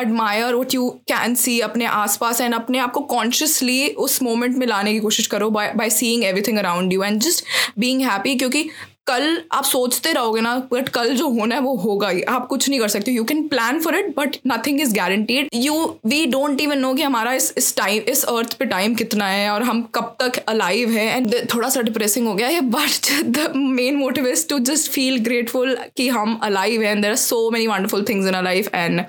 admire 0.00 0.54
what 0.54 0.74
you 0.74 0.88
can 1.08 1.34
see 1.34 1.58
अपने 1.60 1.86
आसपास 1.86 2.40
एंड 2.40 2.54
अपने 2.54 2.78
आप 2.78 2.92
को 2.92 3.00
कॉन्शियसली 3.14 3.88
उस 4.06 4.22
मोमेंट 4.22 4.56
में 4.56 4.66
लाने 4.66 4.92
की 4.92 5.00
कोशिश 5.00 5.26
करो 5.26 5.50
by 5.50 5.72
by 5.76 5.90
seeing 5.90 6.24
everything 6.24 6.58
around 6.58 6.92
you 6.92 7.02
and 7.04 7.20
just 7.20 7.44
being 7.78 8.02
happy 8.02 8.34
क्योंकि 8.34 8.68
कल 9.06 9.40
आप 9.52 9.64
सोचते 9.64 10.12
रहोगे 10.12 10.40
ना 10.40 10.56
बट 10.72 10.88
कल 10.88 11.14
जो 11.16 11.28
होना 11.28 11.54
है 11.54 11.60
वो 11.60 11.74
होगा 11.76 12.08
ही। 12.08 12.22
आप 12.22 12.46
कुछ 12.48 12.68
नहीं 12.68 12.80
कर 12.80 12.88
सकते। 12.88 13.12
You 13.12 13.24
can 13.24 13.46
plan 13.48 13.80
for 13.80 13.96
it 13.96 14.14
but 14.16 14.36
nothing 14.46 14.80
is 14.80 14.94
guaranteed 14.96 15.48
you 15.54 15.74
we 16.06 16.24
don't 16.26 16.60
even 16.60 16.78
know 16.78 16.92
कि 16.94 17.02
हमारा 17.02 17.32
इस 17.32 17.52
इस 17.58 17.74
टाइम 17.76 18.02
इस 18.08 18.24
अर्थ 18.24 18.54
पे 18.58 18.64
टाइम 18.66 18.94
कितना 18.94 19.26
है 19.28 19.50
और 19.50 19.62
हम 19.62 19.82
कब 19.94 20.16
तक 20.22 20.38
अलाइव 20.48 20.90
है। 20.90 21.06
एंड 21.16 21.34
थोड़ा 21.54 21.68
सा 21.68 21.80
डिप्रेसिंग 21.82 22.26
हो 22.28 22.34
गया 22.34 22.48
है 22.48 22.60
but 22.70 23.10
the 23.28 23.52
main 23.56 23.96
motive 23.96 24.26
is 24.28 24.46
to 24.48 24.58
just 24.70 24.90
feel 24.92 25.18
grateful 25.24 25.76
कि 25.96 26.08
हम 26.08 26.38
अलाइव 26.44 26.82
है। 26.82 26.90
And 26.90 27.02
there 27.02 27.10
are 27.10 27.16
so 27.16 27.50
many 27.50 27.66
wonderful 27.66 28.04
things 28.08 28.28
in 28.28 28.34
a 28.34 28.42
life 28.42 28.74
and 28.74 29.00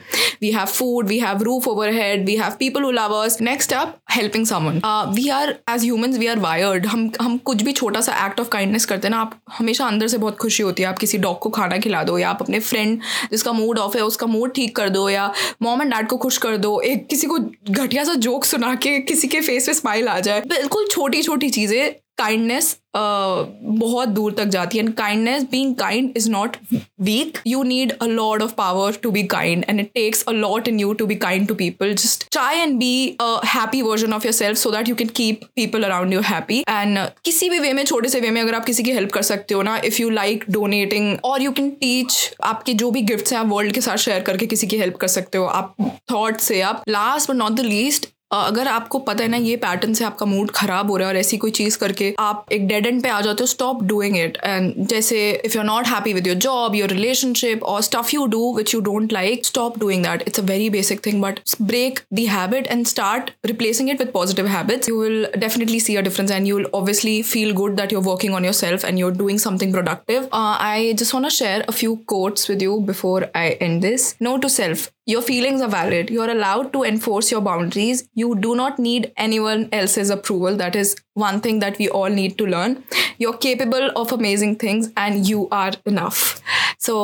we 0.41 0.51
have 0.51 0.65
food 0.67 1.07
we 1.07 1.19
have 1.19 1.43
roof 1.43 1.67
over 1.67 1.93
head 1.93 2.25
we 2.25 2.35
have 2.35 2.55
people 2.59 2.83
who 2.83 2.91
love 2.91 3.13
us 3.15 3.41
next 3.41 3.73
up 3.73 3.97
helping 4.15 4.45
someone 4.45 4.81
we 5.15 5.27
are 5.29 5.49
as 5.69 5.83
human 5.83 6.13
we 6.13 6.27
are 6.27 6.39
wired 6.39 6.85
हम 6.85 7.09
हम 7.21 7.37
कुछ 7.45 7.61
भी 7.63 7.71
छोटा 7.73 8.01
सा 8.01 8.25
act 8.25 8.39
of 8.39 8.49
kindness 8.49 8.85
करते 8.85 9.07
हैं 9.07 9.11
ना, 9.11 9.21
आप 9.21 9.39
हमेशा 9.57 9.85
अंदर 9.85 10.07
से 10.07 10.17
बहुत 10.17 10.37
खुशी 10.37 10.63
होती 10.63 10.83
है। 10.83 10.89
आप 10.89 10.99
किसी 10.99 11.17
डॉग 11.17 11.39
को 11.39 11.49
खाना 11.49 11.77
खिला 11.77 12.03
दो 12.03 12.17
या 12.17 12.29
आप 12.29 12.41
अपने 12.41 12.59
फ्रेंड 12.61 12.99
जिसका 13.31 13.51
मूड 13.53 13.79
ऑफ़ 13.79 13.97
है, 13.97 14.03
उसका 14.03 14.27
मूड 14.27 14.53
ठीक 14.55 14.75
कर 14.75 14.89
दो 14.89 15.09
या 15.09 15.31
मॉम 15.61 15.81
एंड 15.81 15.93
डैड 15.93 16.07
को 16.07 16.17
खुश 16.17 16.37
कर 16.37 16.57
दो, 16.57 16.79
एक 16.81 17.07
किसी 17.07 17.27
को 17.27 17.39
घटिया 17.71 18.03
सा 18.03 18.13
जोक 18.25 18.45
सुना 18.45 18.73
के 18.77 18.99
किसी 19.01 19.27
के 19.27 19.41
फेस 19.41 19.67
पे 19.67 19.73
स्माइल 19.73 20.07
आ 20.07 20.19
जाए। 20.19 20.41
बिल्कुल 20.47 20.87
छोटी 20.91 21.21
छोटी 21.23 21.49
चीज़ें 21.49 22.04
काइंडनेस 22.17 22.77
बहुत 22.95 24.09
दूर 24.09 24.33
तक 24.33 24.45
जाती 24.45 24.77
है. 24.77 24.83
And 24.83 24.93
kindness 24.95 25.43
being 25.51 25.73
kind 25.75 26.13
is 26.17 26.29
not 26.31 26.55
weak 27.01 27.37
you 27.47 27.63
need 27.63 27.91
a 27.93 28.05
lot 28.05 28.41
of 28.41 28.53
power 28.57 28.97
to 29.03 29.11
be 29.11 29.23
kind 29.33 29.65
and 29.69 29.79
it 29.79 29.89
takes 29.95 30.23
a 30.27 30.31
lot 30.31 30.67
in 30.67 30.79
you 30.79 30.93
to 30.93 31.05
be 31.05 31.15
kind 31.15 31.47
to 31.47 31.55
people 31.55 31.93
just 31.93 32.27
try 32.31 32.57
and 32.57 32.77
be 32.79 33.17
a 33.21 33.25
happy 33.45 33.81
version 33.81 34.13
of 34.13 34.25
yourself 34.33 34.57
so 34.57 34.71
that 34.71 34.89
you 34.89 34.95
can 34.95 35.07
keep 35.15 35.41
people 35.55 35.83
around 35.83 36.13
you 36.13 36.21
happy 36.21 36.59
and 36.59 36.99
किसी 37.25 37.49
भी 37.49 37.59
वे 37.59 37.73
में, 37.73 37.83
छोटे 37.85 38.09
से 38.09 38.19
वे 38.19 38.31
में 38.31 38.41
अगर 38.41 38.55
आप 38.55 38.65
किसी 38.65 38.83
की 38.83 38.91
हेल्प 38.91 39.11
कर 39.11 39.21
सकते 39.23 39.53
हो 39.53 39.61
ना 39.63 39.77
इफ़ 39.85 40.01
यू 40.01 40.09
लाइक 40.09 40.45
डोनेटिंग 40.49 41.17
और 41.23 41.41
यू 41.41 41.51
कैन 41.51 41.69
टीच 41.71 42.33
आपके 42.43 42.73
जो 42.73 42.91
भी 42.91 43.01
गिफ्ट्स 43.03 43.33
हैं, 43.33 43.39
आप 43.39 43.47
वर्ल्ड 43.47 43.73
के 43.73 43.81
साथ 43.81 43.97
शेयर 43.97 44.21
करके 44.23 44.45
किसी 44.47 44.67
की 44.67 44.77
हेल्प 44.77 44.95
कर 44.97 45.07
सकते 45.07 45.37
हो. 45.37 45.45
आप 45.45 45.75
थॉट 46.11 46.37
से, 46.39 46.61
आप 46.61 46.83
last 46.89 47.31
but 47.31 47.37
not 47.37 47.51
the 47.51 47.59
least 47.61 48.09
अगर 48.31 48.67
आपको 48.67 48.99
पता 48.99 49.23
है 49.23 49.29
ना, 49.29 49.37
ये 49.37 49.55
पैटर्न 49.57 49.93
से 49.93 50.03
आपका 50.05 50.25
मूड 50.25 50.51
खराब 50.51 50.89
हो 50.91 50.97
रहा 50.97 51.07
है 51.07 51.13
और 51.13 51.19
ऐसी 51.19 51.37
कोई 51.37 51.51
चीज़ 51.51 51.77
करके 51.77 52.13
आप 52.19 52.45
एक 52.51 52.67
डेड 52.67 52.85
एंड 52.85 53.01
पे 53.03 53.09
आ 53.09 53.19
जाते 53.21 53.43
हो 53.43 53.47
स्टॉप 53.47 53.83
डूइंग 53.83 54.17
इट 54.17 54.37
एंड 54.43 54.87
जैसे 54.87 55.19
if 55.45 55.53
you 55.55 55.61
are 55.61 55.65
not 55.67 55.87
happy 55.87 56.13
with 56.13 56.27
your 56.27 56.37
job 56.45 56.75
your 56.75 56.89
relationship 56.89 57.63
और 57.63 57.81
stuff 57.81 58.09
you 58.13 58.25
do 58.27 58.53
which 58.57 58.73
you 58.73 58.79
don't 58.81 59.13
like 59.13 59.45
stop 59.45 59.77
doing 59.79 60.03
that 60.03 60.23
it's 60.27 60.39
a 60.39 60.43
very 60.43 60.69
basic 60.69 61.05
thing 61.05 61.21
but 61.21 61.39
break 61.61 61.99
the 62.13 62.25
habit 62.29 62.67
and 62.67 62.85
start 62.87 63.29
replacing 63.45 63.89
it 63.89 63.99
with 63.99 64.11
positive 64.11 64.47
habits 64.47 64.89
you 64.89 65.01
will 65.01 65.27
definitely 65.37 65.79
see 65.79 65.95
a 65.95 66.01
difference 66.01 66.31
and 66.31 66.47
you 66.47 66.57
will 66.57 66.67
obviously 66.73 67.21
feel 67.23 67.53
good 67.53 67.75
that 67.75 67.93
you're 67.93 68.03
working 68.03 68.35
on 68.35 68.45
yourself 68.55 68.85
and 68.85 68.99
you're 68.99 69.13
doing 69.17 69.39
something 69.39 69.73
productive 69.73 70.27
I 70.33 70.93
just 70.93 71.13
want 71.13 71.29
share 71.33 71.61
a 71.61 71.71
few 71.71 71.95
quotes 72.07 72.49
with 72.49 72.63
you 72.63 72.77
before 72.87 73.31
I 73.35 73.55
end 73.61 73.81
this 73.81 74.15
no 74.21 74.37
to 74.37 74.49
self 74.49 74.89
Your 75.06 75.22
feelings 75.22 75.60
are 75.60 75.68
valid. 75.68 76.10
You 76.10 76.22
are 76.22 76.30
allowed 76.30 76.72
to 76.72 76.84
enforce 76.84 77.30
your 77.30 77.40
boundaries. 77.40 78.08
You 78.14 78.34
do 78.36 78.54
not 78.54 78.78
need 78.78 79.12
anyone 79.16 79.68
else's 79.72 80.10
approval. 80.10 80.56
That 80.56 80.76
is 80.76 80.94
one 81.14 81.40
thing 81.40 81.58
that 81.60 81.78
we 81.78 81.88
all 81.88 82.08
need 82.08 82.36
to 82.38 82.46
learn. 82.46 82.84
You're 83.18 83.36
capable 83.36 83.90
of 83.96 84.12
amazing 84.12 84.56
things 84.56 84.90
and 84.96 85.26
you 85.26 85.48
are 85.50 85.72
enough. 85.86 86.40
So 86.78 86.94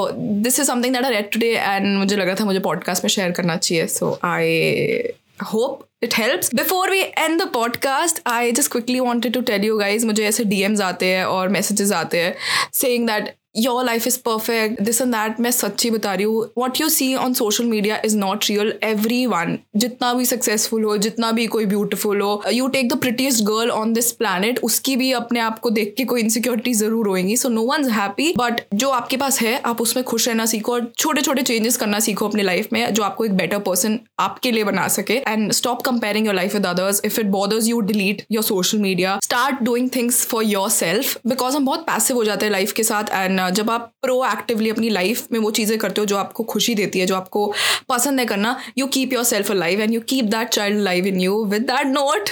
this 0.47 0.59
is 0.59 0.67
something 0.67 0.93
that 0.93 1.05
I 1.05 1.11
read 1.11 1.33
today 1.33 1.57
and 1.57 1.99
मुझे 1.99 2.17
लगा 2.17 2.35
था 2.41 2.45
मुझे 2.45 2.61
podcast 2.61 3.05
में 3.05 3.11
share 3.17 3.33
करना 3.37 3.57
चाहिए. 3.57 3.87
So 3.99 4.19
I 4.23 5.13
hope 5.43 5.83
it 6.01 6.15
helps. 6.15 6.49
Before 6.61 6.87
we 6.91 7.03
end 7.25 7.41
the 7.41 7.49
podcast, 7.57 8.23
I 8.27 8.53
just 8.53 8.71
quickly 8.71 9.01
wanted 9.01 9.35
to 9.39 9.43
tell 9.51 9.67
you 9.69 9.81
guys 9.83 10.05
मुझे 10.05 10.25
ऐसे 10.29 10.45
DMs 10.45 10.81
आते 10.81 11.07
हैं 11.07 11.25
और 11.25 11.51
messages 11.57 11.93
आते 11.93 12.23
हैं 12.23 12.35
saying 12.73 13.07
that 13.13 13.35
your 13.56 13.84
life 13.86 14.08
is 14.08 14.18
perfect 14.26 14.82
this 14.82 15.02
and 15.02 15.12
that 15.14 15.40
मैं 15.40 15.52
सच्ची 15.52 15.90
बता 15.92 16.14
रही 16.14 16.26
हूँ 16.26 16.44
what 16.58 16.80
you 16.82 16.88
see 16.90 17.14
on 17.16 17.34
social 17.34 17.66
media 17.66 18.00
is 18.06 18.18
not 18.18 18.46
real 18.50 18.74
everyone 19.26 19.58
जितना 19.76 20.14
भी 20.14 20.26
सक्सेसफुल 20.26 20.84
हो, 20.84 20.96
जितना 20.98 21.32
भी 21.32 21.46
कोई 21.48 21.66
ब्यूटिफुल 21.66 22.22
हो 22.22 22.44
you 22.52 22.68
take 22.68 22.88
the 22.90 22.98
prettiest 23.02 23.44
girl 23.46 23.72
on 23.72 23.94
this 23.94 24.12
planet 24.14 24.60
उसकी 24.64 24.96
भी 24.96 25.12
अपने 25.14 25.40
आप 25.40 25.60
को 25.60 25.70
देख 25.70 25.94
के 25.98 26.04
कोई 26.06 26.22
इनसिक्योरिटी 26.22 26.74
ज़रूर 26.74 27.08
होएँगी. 27.08 27.36
So 27.38 27.50
no 27.50 27.64
one 27.64 27.82
is 27.82 27.90
happy 27.92 28.34
but 28.38 28.62
जो 28.74 28.90
आपके 28.92 29.18
पास 29.18 29.42
है, 29.42 29.60
आप 29.62 29.82
उसमें 29.82 30.04
खुश 30.06 30.28
रहना 30.28 30.46
सीखो 30.46 30.74
और 30.74 30.92
छोटे 30.98 31.22
छोटे 31.22 31.42
चेंजेस 31.44 31.78
करना 31.78 32.00
सीखो 32.00 32.28
अपनी 32.28 32.44
लाइफ 32.44 32.70
में, 32.74 32.94
जो 32.94 33.04
आपको 33.04 33.26
एक 33.26 33.36
बेटर 33.38 33.60
पर्सन 33.60 34.00
आपके 34.20 34.52
लिए 34.52 34.64
बना 34.64 34.88
सके. 34.90 35.14
And 35.18 35.52
stop 35.52 35.82
comparing 35.82 36.26
your 36.26 36.36
life 36.36 36.54
with 36.54 36.66
others 36.68 37.02
if 37.06 37.20
it 37.20 37.26
bothers 37.32 37.68
you 37.68 37.80
delete 37.84 38.26
your 38.32 38.44
social 38.44 38.80
media 38.80 39.20
start 39.24 39.62
doing 39.64 39.90
things 39.96 40.26
for 40.28 40.44
yourself 40.72 41.28
because 41.28 41.56
हम 41.56 41.66
बहुत 41.66 41.86
पैसिव 41.88 42.18
हो 42.18 42.24
जाते 42.24 42.46
हैं 42.46 42.52
लाइफ 42.52 42.72
के 42.72 42.84
साथ 42.84 43.14
एंड 43.14 43.40
जब 43.50 43.70
आप 43.70 43.92
प्रो 44.02 44.26
एक्टिवली 44.26 44.70
अपनी 44.70 44.90
लाइफ 44.90 45.28
में 45.32 45.40
वो 45.40 45.52
चीज़ें 45.52 45.78
करते 45.80 46.02
हो 46.02 46.06
जो 46.06 46.18
आपको 46.18 46.44
खुशी 46.44 46.76
देती 46.76 47.00
है, 47.00 47.06
जो 47.06 47.16
आपको 47.16 47.54
पसंद 47.90 48.20
है 48.20 48.26
करना 48.26 48.58
you 48.78 48.88
keep 48.88 49.14
yourself 49.24 49.52
alive 49.54 49.82
and 49.82 49.94
you 49.94 50.02
keep 50.02 50.26
that 50.26 50.48
child 50.48 50.80
live 50.80 51.08
in 51.08 51.20
you 51.22 51.44
with 51.46 51.62
that 51.62 51.88
note 51.88 52.30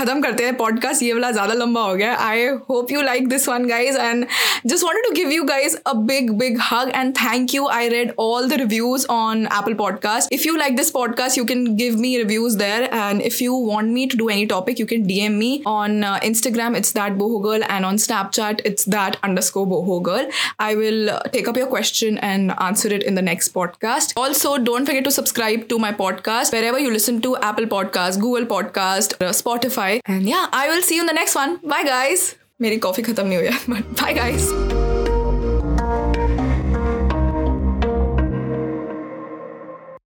ख़त्म 0.00 0.20
करते 0.20 0.44
हैं 0.44 0.56
पॉडकास्ट 0.56 1.02
ये 1.02 1.12
वाला 1.12 1.30
ज़्यादा 1.30 1.54
लंबा 1.54 1.80
हो 1.80 1.94
गया। 1.94 2.14
I 2.18 2.44
hope 2.68 2.92
you 2.92 3.00
like 3.02 3.28
this 3.28 3.48
one 3.48 3.64
guys 3.68 3.96
and 3.98 4.26
just 4.66 4.84
want 4.84 5.04
to 5.04 5.10
give 5.10 5.30
you 5.30 5.42
guys 5.44 5.76
a 5.86 5.92
big 6.02 6.30
big 6.32 6.58
hug 6.62 6.92
and 6.94 7.12
thank 7.16 7.54
you 7.54 7.66
I 7.68 7.88
read 7.88 8.12
all 8.18 8.48
the 8.48 8.52
reviews 8.52 9.06
on 9.10 9.46
Apple 9.52 9.74
podcast 9.74 10.32
if 10.32 10.46
you 10.46 10.54
like 10.56 10.76
this 10.76 10.90
podcast 10.90 11.38
you 11.38 11.44
can 11.44 11.66
give 11.76 11.96
me 11.96 12.16
reviews 12.16 12.56
there 12.58 12.84
and 12.84 13.20
if 13.22 13.42
you 13.44 13.56
want 13.66 13.92
me 13.92 14.06
to 14.06 14.18
do 14.18 14.28
any 14.28 14.46
topic 14.46 14.80
you 14.80 14.86
can 14.86 15.02
D 15.02 15.18
M 15.24 15.32
me 15.32 15.52
on 15.66 16.04
Instagram 16.24 16.76
it's 16.76 16.94
that 16.94 17.12
boho 17.12 17.38
girl 17.38 17.62
and 17.62 17.86
on 17.86 17.96
Snapchat 17.96 18.62
it's 18.66 18.88
that 18.88 19.16
under 19.24 19.42
score 19.42 19.64
boho 19.64 20.00
girl 20.00 20.26
I 20.60 20.74
will 20.74 21.12
take 21.32 21.48
up 21.48 21.58
your 21.58 21.68
question 21.68 22.18
and 22.22 22.50
answer 22.60 22.92
it 22.92 23.02
in 23.02 23.14
the 23.14 23.24
next 23.24 23.52
podcast 23.52 24.16
also 24.18 24.56
don't 24.62 24.86
forget 24.86 25.04
to 25.04 25.10
subscribe 25.10 25.66
to 25.70 25.78
my 25.78 25.92
podcast 25.98 26.54
wherever 26.64 26.80
you 26.80 26.90
listen 26.90 27.20
to 27.20 27.36
Apple 27.44 27.64
podcast 27.76 28.20
Google 28.20 28.44
podcast 28.44 29.16
Spotify 29.34 29.89
And 29.98 30.28
yeah, 30.28 30.46
I 30.52 30.68
will 30.68 30.82
see 30.82 30.96
you 30.96 31.02
in 31.02 31.06
the 31.06 31.14
next 31.14 31.34
one. 31.34 31.58
Bye, 31.58 31.84
guys. 31.84 32.34
मेरी 32.62 32.76
coffee 32.76 33.02
ख़त्म 33.02 33.26
नहीं 33.26 33.38
हुई 33.38 33.46
है 33.46 33.58
but 33.70 34.00
by 34.00 34.14
guys 34.14 34.48